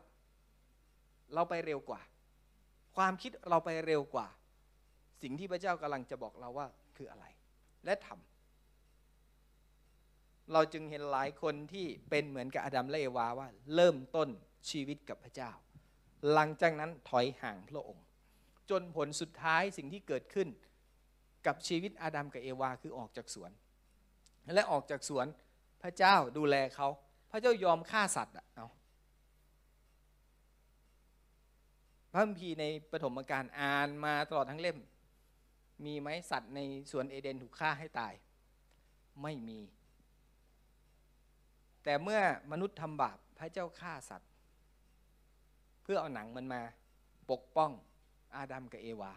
[1.35, 2.01] เราไปเร็วกว่า
[2.97, 4.28] ความคิดเราไปเร็วกว่า
[5.22, 6.66] สิ่งที่พระเจ้ากำลังจะบอกเราว่า
[6.97, 7.24] คืออะไร
[7.85, 8.30] และทำ
[10.53, 14.28] เราจึงเห็นหลายคนที่เป็นเหมือนกับอาดัมและเอวาว่า เริ่มต้น
[14.70, 15.51] ชีวิตกับพระเจ้า
[16.32, 18.05] หลังจากนั้นถอยห่างพระองค์
[18.70, 20.48] จนผลสุดท้ายสิ่งที่เกิดขึ้น
[21.46, 23.51] กับชีวิตอาดัมกับเอวาคือออกจากสวน
[24.55, 25.26] และออกจากสวน
[25.82, 26.88] พระเจ้าดูแลเขา
[27.30, 28.66] พระเจ้ายอมฆ่าสัตว์เอา
[32.12, 34.78] พระคัมภีร์ในปฐมกาลอ่านมาตลอดทั้งเล่ม
[35.84, 38.12] มีไหมสัตว์ในสวนเอเดนถูกฆ่าให้ตาย
[39.22, 39.61] ไม่มี
[41.85, 42.20] แต่เมื่อ
[42.53, 44.31] มนุษย์ทำบาปพระเจ้าฆ่าสัตว์
[45.83, 46.62] เพื่อเอาหนังมันมา
[47.31, 47.70] ปกป้อง
[48.37, 49.12] อาดัมกับเอวา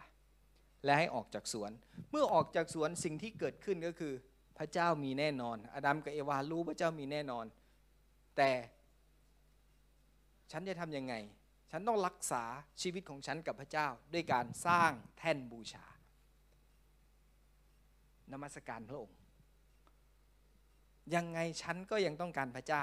[0.84, 1.70] และให้ออกจากสวน
[2.10, 4.14] เมื่อออกจากสวนสิ่งที่เกิดขึ้นก็คือ
[4.58, 7.46] พระเจ้ามีแน่นอน อาดัมกับเอวารู้พระเจ้ามีแน่นอน
[8.36, 8.50] แต่
[10.52, 11.14] ฉันจะทำยังไง
[11.70, 12.42] ฉันต้องรักษา
[12.82, 15.86] ชีวิตของฉันกับพระเจ้า ด้วยการสร้างแท่นบูชา
[18.32, 19.16] นมัสการพระองค์
[21.14, 22.82] ยังไงฉันก็ยังต้องการพระเจ้า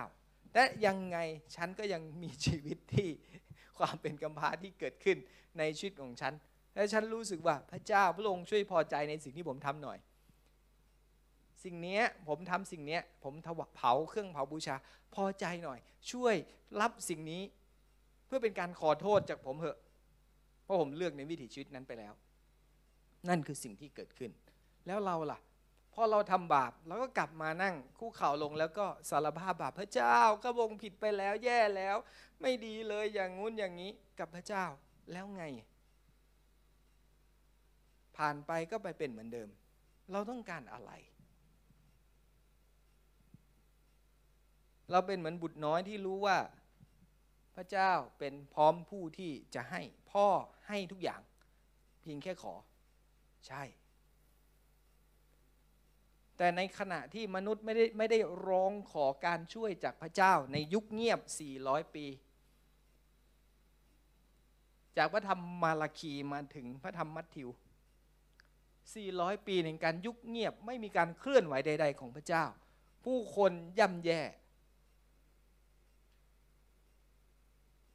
[0.53, 1.17] และยังไง
[1.55, 3.09] ฉันก็ยังมีชีวิตที่
[3.77, 5.17] ความเป็นกำพร้าที่เกิดขึ้น
[5.57, 6.33] ในชีวิตของฉัน
[6.75, 9.97] และฉันรู้สึกว่าพระเจ้าพระองค์ช่วยพอใจในสิ่งที่ผมทำหน่อย
[11.63, 14.75] สิ่งนี้ผมทำสิ่งนี้ผมถวเผาเครื่องเผาบูชา
[15.15, 15.79] พอใจหน่อย
[16.11, 16.35] ช่วย
[16.81, 17.41] รับสิ่งนี้
[18.25, 19.77] เพื่อเป็นการขอโทษจากผมเถอะ
[20.63, 22.13] เพราะผมเลือกในวิถีชีวิตนั้นไปแล้ว
[23.29, 24.31] นั่นคือสิ่งที่เกิดขึ้น
[24.87, 25.39] แล้วเราล่ะ
[25.93, 31.97] พอเราทำบาปเราก็กลับมานั่ง คู่เข่าลงแล้วก็สารภาพบาปพระเจ้าก็วงผิดไปแล้วแย่แล้ว
[32.41, 34.65] ไม่ดีเลยอย่างงู้นอย่างนี้กับพระเจ้า
[35.11, 35.43] แล้วไง
[38.17, 39.49] ผ่านไปก็ไปเป็นเหมือนเดิม
[40.11, 40.91] เราต้องการอะไร
[44.91, 46.37] เราเป็นเหมือนบุตรน้อยที่รู้ว่า
[47.55, 49.81] พระเจ้าเป็นพร้อมผู้ที่จะให้
[50.11, 50.27] พ่อ
[50.67, 51.21] ให้ทุกอย่าง
[52.01, 52.53] เพียงแค่ขอ
[53.47, 53.63] ใช่
[56.41, 61.19] แต่ในขณะที่มนุษย์ไม่ได้ไม่ได้ร้องขอการช่วยจากพระเจ้าในยุคเงียบ
[61.57, 62.05] 400 ปี
[64.97, 67.49] จากพระธรรมมาลาคีมาถึงพระธรรมมัทธิว
[68.67, 72.45] 400 ปีในการยุคเงียบไม่มีการเคลื่อนไหวใด ๆ ของพระเจ้า
[73.05, 74.21] ผู้คนย่ำแย่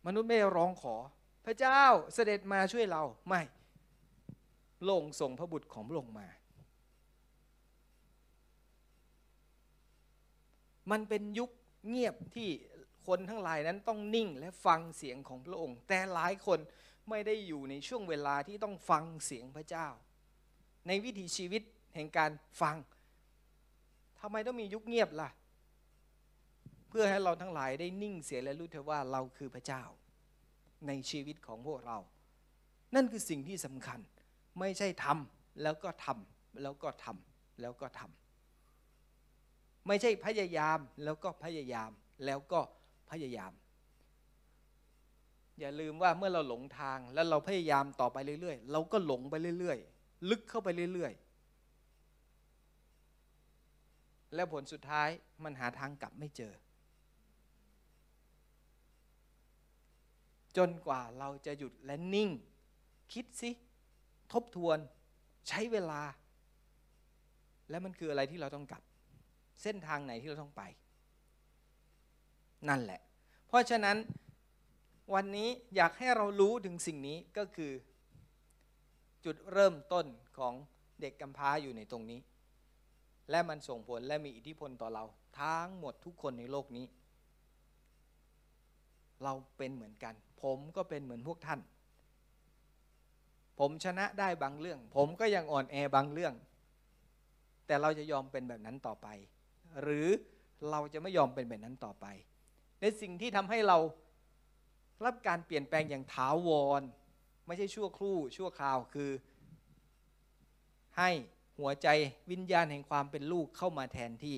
[0.07, 0.97] มนุษย์ไม่ร้องขอ
[1.47, 1.83] พระเจ้า
[2.15, 3.43] เสด็จมาช่วยเราไม่
[4.89, 6.29] ลงส่งพระบุตรของพระองค์มา
[10.91, 11.51] มันเป็นยุค
[11.89, 12.49] เงียบที่
[13.07, 16.59] คนทั้งหลายนั้นต้องนิ่งและฟังเสียงของพระองค์ แต่หลายคน
[17.09, 19.87] ไม่ได้อยู่ในช่วงเวลาที่ต้องฟังเสียงพระเจ้า
[20.87, 21.63] ในวิถีชีวิต
[21.95, 22.31] แห่งการ
[22.61, 22.77] ฟัง
[24.21, 25.31] ทำไมต้องมียุคเงียบล่ะ
[26.89, 29.83] เพื่อให้เราทั้งหลายได้นิ่งเสียและรู้เถอะว่าเราคือพระเจ้า
[30.87, 31.99] ในชีวิตของพวกเรา
[32.95, 34.01] นั่นคือสิ่งที่สำคัญ
[34.61, 38.26] ไม่ใช่ทำแล้วก็ทำแล้วก็ทำแล้วก็ทำ
[39.87, 41.91] ไม่ใช่พยายามแล้วก็พยายาม
[42.25, 42.61] แล้วก็
[43.11, 43.53] พยายาม
[45.61, 51.23] อย่าลืมว่าเมื่อเราหลงทางแล้วเราพยายามต่อไปเรื่อยๆ เราก็หลงไปเรื่อยๆ ลึกเข้าไปเรื่อยๆ
[54.35, 55.09] และผลสุดท้าย
[55.45, 56.53] มันหาทางกลับไม่เจอ
[60.57, 62.31] จนกว่าเราจะหยุดและนิ่ง
[63.13, 63.51] คิดสิ
[64.33, 64.79] ทบทวน
[65.49, 66.03] ใช้เวลา
[67.71, 68.83] และมันคืออะไรที่เราต้องกลับ
[69.63, 70.63] เส้นทางไหนที่เราต้องไป
[72.69, 73.01] นั่นแหละ
[73.49, 73.97] เพราะฉะนั้น
[75.15, 77.73] วันนี้อยากให้เรารู้ถึงสิ่งนี้ก็คือ
[79.25, 80.07] จุดเริ่มต้น
[80.39, 80.55] ของ
[81.01, 82.21] เด็กกำพร้าอยู่ในตรงนี้
[83.31, 85.05] และมันส่งผลและมีอิทธิพลต่อเรา
[85.41, 86.87] ทั้งหมดทุกคนในโลกนี้
[89.23, 91.61] เราเป็นเหมือนกัน ผมก็เป็นเหมือนพวกท่าน
[93.59, 96.35] ผมชนะได้บางเรื่อง ผมก็ยังอ่อนแอบางเรื่อง
[97.67, 99.09] แต่เราจะยอมเป็นแบบนั้นต่อไป
[99.83, 100.09] หรือ
[100.71, 102.07] เราจะไม่ยอมเป็นแบบนั้นต่อไป
[102.81, 103.79] ในสิ่งที่ทำให้เรา
[105.05, 106.49] รับการเปลี่ยนแปลงอย่างถาว
[106.81, 106.83] ร
[107.47, 109.11] ไม่ใช่ชั่วครู่ชั่วคราวคือ
[110.99, 111.11] ให้
[111.59, 111.89] หัวใจ
[112.31, 114.37] วิญญาณแห่งความเป็นลูกเข้ามาแทนที่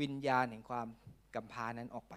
[0.00, 0.86] วิญญาณแห่งความ
[1.34, 2.14] กำพานั้นออกไป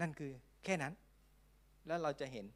[0.00, 0.32] นั่นคือ
[0.64, 0.94] แค่นั้น
[1.86, 2.46] แล้วเราจะเห็น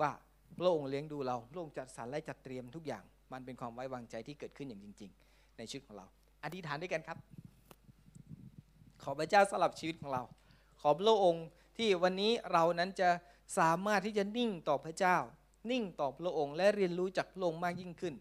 [0.00, 0.10] ว่า
[0.58, 6.06] พระองค์เลี้ยงดูเราพระองค์จัดสรรและจัดเตรียมทุกอย่าง มันเป็นความไว้วางใจที่เกิดขึ้นอย่างจริง ๆ ในชีวิตของเรา
[6.44, 7.18] อธิษฐานด้วยกันครับ
[9.02, 10.22] ขอพระเจ้าสลับชีวิตของเรา
[10.80, 11.46] ขอพระองค์
[11.78, 13.08] ที่วันนี้เรานั้นจะ
[13.58, 15.16] สามารถที่จะนิ่งต่อพระเจ้า
[15.70, 18.14] นิ่งต่อพระองค์ และเรียนรู้จากพระองค์มากยิ่งขึ้น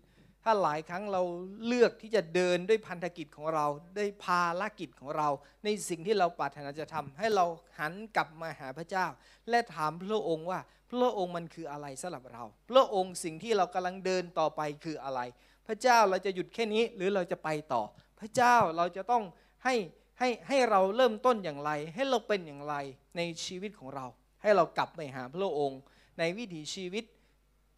[0.44, 1.22] ถ้าหลายครั้งเรา
[1.66, 3.66] เลือกที่จะเดินด้วยพันธกิจของเรา
[3.98, 5.30] ด้วยภารกิจของเรา
[5.64, 7.46] ในสิ่งที่เราปรารถนาจะทำให้เรา
[7.80, 9.06] หันกลับมาหาพระเจ้า
[9.50, 10.60] และถามพระองค์ว่า
[10.92, 15.20] พระองค์มันคืออะไรสำหรับเรา พระองค์สิ่งที่เรากำลังเดินต่อไปคืออะไร
[15.68, 17.82] พระเจ้าเราจะหยุดแค่นี้หรือเราจะไปต่อ
[18.20, 19.24] พระเจ้าเราจะต้อง
[19.64, 19.76] ให้
[20.20, 22.76] ให้ให้เราเริ่มต้นอย่างไร ให้เราเป็นอย่างไร
[23.18, 24.06] ในชีวิตของเรา
[24.42, 25.80] ให้เรากลับไปหาพระองค์
[26.20, 27.06] ในวิถีชีวิต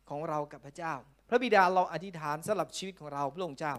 [0.09, 0.93] ของเรากับพระเจ้า
[1.33, 3.73] ระบิดาเราอธิษฐานสำหรับชีวิตของเราพระองค์เจ้า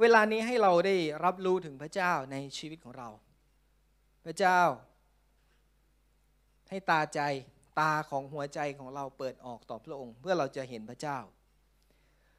[0.00, 3.08] เวลานี้ให้เราได้รับรู้ถึงพระเจ้าในชีวิตของเรา
[4.24, 4.60] พระเจ้า
[6.70, 7.20] ให้ตาใจ
[7.80, 11.18] ตาของหัวใจของเราเปิดออกต่อพระองค์ เพื่อเราจะเห็นพระเจ้า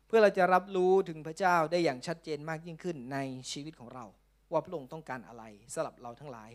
[0.08, 3.18] เพื่อเราจะรับรู้ถึงพระเจ้าได้อย่างชัดเจนมากยิ่งขึ้นใน
[3.52, 4.06] ชีวิตของเรา
[4.52, 6.50] ว่าพระองค์ต้องการอะไรสำหรับเราทั้งหลาย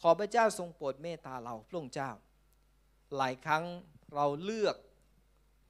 [0.00, 2.10] ขอพระเจ้าทรงโปรดเมตตาเราพระองค์เจ้า
[3.16, 3.64] หลายครั้ง
[4.14, 4.76] เราเลือก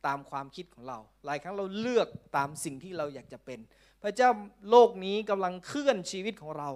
[0.06, 3.58] ตามความคิดของเรา หลายครั้งเราเลือกตามสิ่งที่เราอยากจะเป็น
[4.02, 4.30] พระเจ้า
[4.70, 6.70] โลกนี้กำลังเคลื่อนชีวิตของเรา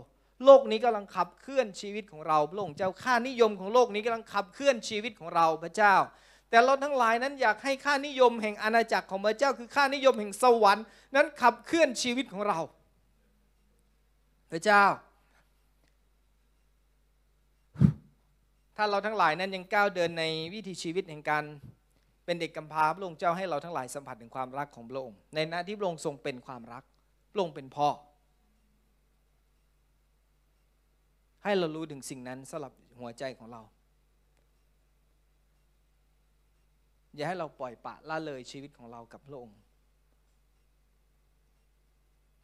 [0.44, 5.94] โลกนี้กำลังขับเคลื่อนชีวิตของเราพระองค์เจ้าค่านิยมของโลกนี้กำลังขับเคลื่อนชีวิตของเราพระเจ้า
[6.50, 10.84] แต่เราทั้งหลายนั้นอยากให้ค่านิยมแห่งอาณาจักรของพระเจ้า คือค่านิยมแห่งสวรรค์
[11.16, 12.58] นั้นขับเคลื่อนชีวิตของเรา
[14.52, 14.84] พระเจ้า
[18.76, 21.44] ถ้าเราทั้งหลายนั้นยังก้าวเดินในวิถีชีวิตแห่งการ
[22.30, 26.82] เป็นเด็กกำพร้าพระองค์เจ้าให้เราทั้งหลายสัมผัสถึงความรักของพระองค์ ในหน้าที่พระองค์ทรงเป็นความรัก
[27.32, 27.88] พระองค์เป็นพ่อ
[31.44, 33.62] ให้เรารู้ถึงสิ่งนั้นสำหรับหัวใจของเรา
[37.14, 39.58] อย่าให้เราปล่อยปะละเลยชีวิตของเรากับพระองค์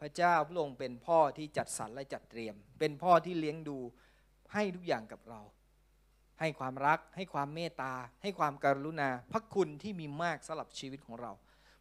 [0.00, 3.78] พระเจ้าพระองค์เป็นพ่อที่จัดสรรและจัดเตรียม เป็นพ่อที่เลี้ยงดู
[4.52, 5.40] ให้ทุกอย่างกับเรา
[6.40, 11.32] ให้ความรัก ให้ความเมตตา ให้ความกรุณา พระคุณที่มีมากสำหรับชีวิตของเรา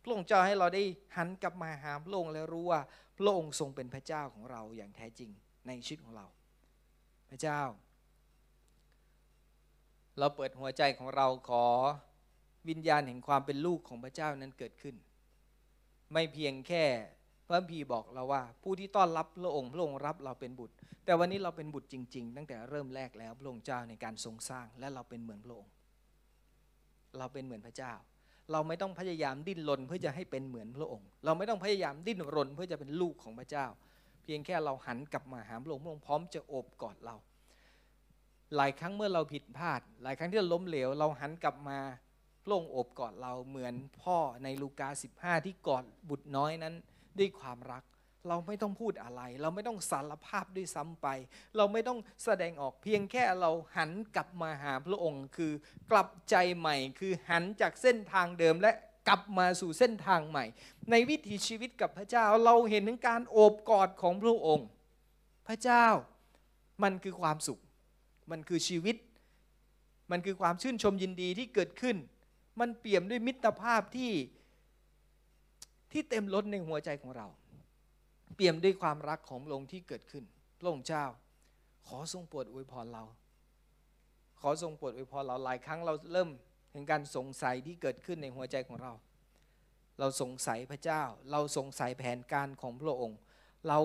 [0.01, 0.83] พระองค์เจ้าให้เราได้
[1.17, 2.81] หันกลับมาหาพระองค์และรู้ว่า
[3.17, 5.31] พระองค์ทรงเป็นพระเจ้าของเราอย่างแท้จริง
[5.67, 6.25] ในชีวิตของเรา
[7.29, 7.61] พระเจ้า
[10.19, 11.65] เราเปิดหัวใจของเราขอ
[12.69, 14.95] วิญญาณแห่งความเป็นลูกของพระเจ้านั้นเกิดขึ้น
[16.13, 16.85] ไม่เพียงแค่
[17.47, 20.75] พระพีบอกเราว่า ผู้ที่ต้อนรับพระองค์พระองค์รับเราเป็นบุตร
[21.05, 25.71] แต่วันนี้เราเป็นบุตรจริง ๆ ตั้งแต่เริ่มแรกแล้วพระองค์เจ้าในการทรงสร้างและเราเป็นเหมือนพระองค์
[27.17, 27.93] เราเป็นเหมือนพระเจ้า
[28.51, 33.65] เราไม่ต้องพยายามดิ้นรนเพื่อจะให้เป็นเหมือนพระองค์ เราไม่ต้องพยายามดิ้นรนเพื่อจะเป็นลูกของพระเจ้า
[34.23, 37.15] เพียงแค่เราหันกลับมาหาพระองค์พระองค์พร้อมจะโอบกอดเรา
[38.55, 41.79] หลายครั้งเมื่อเราผิดพลาด หลายครั้งที่เราล้มเหลว เราหันกลับมา
[42.43, 43.73] พระองค์โอบกอดเราเหมือน
[44.03, 46.75] พ่อในลูกา15ที่กอดบุตรน้อยนั้น
[47.19, 47.83] ด้วยความรัก
[48.29, 51.07] เราไม่ต้องพูดอะไร เราไม่ต้องสารภาพด้วยซ้ำไป
[51.57, 55.51] เราไม่ต้องแสดงออกเพียงแค่เราหันกลับมาหาพระองค์ คือ
[55.91, 58.71] กลับใจใหม่ คือหันจากเส้นทางเดิมและ
[59.07, 60.45] กลับมาสู่เส้นทางใหม่
[60.91, 64.67] ในวิถีชีวิตกับพระเจ้าเราเห็นถึงการโอบกอดของพระองค์
[65.47, 65.85] พระเจ้า
[66.83, 67.59] มันคือความสุข
[68.31, 68.95] มันคือชีวิต
[70.11, 71.97] มันคือความชื่นชมยินดีที่เกิดขึ้น
[72.59, 74.11] มันเปี่ยมด้วยมิตรภาพที่
[75.97, 77.27] ที่เต็มล้นในหัวใจของเรา
[78.35, 80.23] เปี่ยมด้วยความรักของพระองค์ที่เกิดขึ้น
[80.59, 81.05] พระองค์เจ้า
[81.87, 83.03] ขอทรงโปรดอวยพรเรา
[84.41, 86.29] ขอทรงโปรดอวยพรเราหลายครั้งเราเริ่ม
[86.71, 88.93] เห็นการสงสัยที่เกิดขึ้นในหัวใจของเรา
[89.99, 93.17] เราสงสัยพระเจ้า เราสงสัยแผนการของพระองค์
[93.67, 93.79] เรา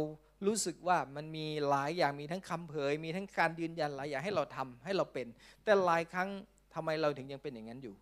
[0.46, 5.26] รู้สึกว่ามันมีหลายอย่างมีทั้งคำเผย มีทั้งการยืนยันหลายอย่างให้เราทำให้เราเป็น
[5.64, 6.28] แต่หลายครั้ง
[6.74, 7.96] ทำไมเราถึงยังเป็นอย่างนั้นอยู่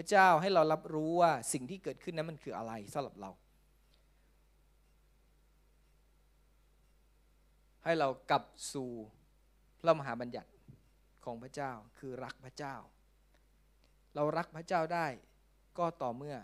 [0.00, 3.30] พระเจ้าให้เรารับรู้ว่าสิ่งที่เกิดขึ้นนั้นมันคืออะไรสำหรับเรา
[7.84, 8.90] ให้เรากลับสู่
[9.80, 10.50] พระมหาบัญญัติ
[11.24, 12.76] ของพระเจ้าคือรักพระเจ้า
[14.14, 15.06] เรารักพระเจ้าได้
[15.78, 16.36] ก็ต่อเมื่อ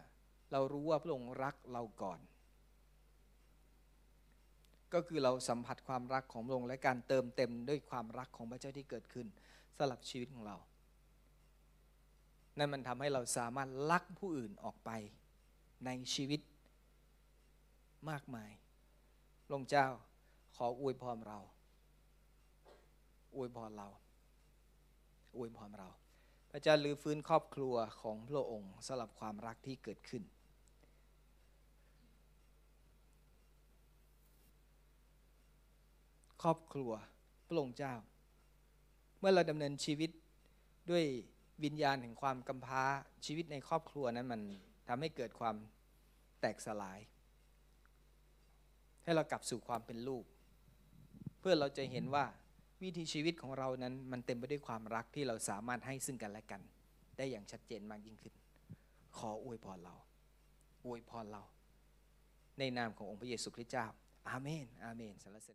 [0.53, 2.21] เรารู้ว่าพระองค์รักเราก่อน
[4.95, 9.27] ก็คือเราสัมผัสความรักของพระองค์และการเติมเต็มด้วยความรักของพระเจ้าที่เกิดขึ้น
[9.79, 10.59] สำหรับชีวิตของเรา
[12.59, 14.91] นั่นมันทำให้เราสามารถลักผู้อื่นออกไป
[15.87, 16.41] ในชีวิต
[18.11, 18.51] มากมาย
[19.45, 19.87] พระองค์เจ้า
[20.57, 21.39] ขออวยพรเรา
[23.37, 23.89] อวยพรเรา
[25.37, 25.89] อวยพรเรา
[26.51, 30.23] พระเจ้าลือฟื้นครอบครัวของพระองค์สำหรับความรักที่เกิดขึ้น
[36.43, 36.93] ครอบครัว
[37.49, 37.95] พระองค์เจ้า
[39.19, 40.11] เมื่อเราดำเนินชีวิต
[40.91, 41.05] ด้วย
[41.63, 42.83] วิญญาณแห่งความกำพร้า
[43.27, 44.41] ชีวิตในครอบครัวนั้นมัน
[44.89, 45.57] ทำให้เกิดความ
[46.41, 46.99] แตกสลาย
[49.05, 50.25] ให้เรากลับสู่ความเป็นลูก
[51.41, 52.25] เพื่อเราจะเห็นว่า
[52.83, 56.61] วิถีชีวิตของเรานั้นมันเต็มไปด้วยความรักที่เราสามารถให้ซึ่งกันและกัน
[57.17, 58.35] ได้อย่างชัดเจนมากยิ่งขึ้น
[59.17, 59.95] ขออวยพรเรา
[60.87, 61.43] อวยพรเรา
[62.59, 63.87] ในนามขององค์พระเยซูคริสต์เจ้า
[64.29, 65.53] อาเมน อาเมนสรรเสริญ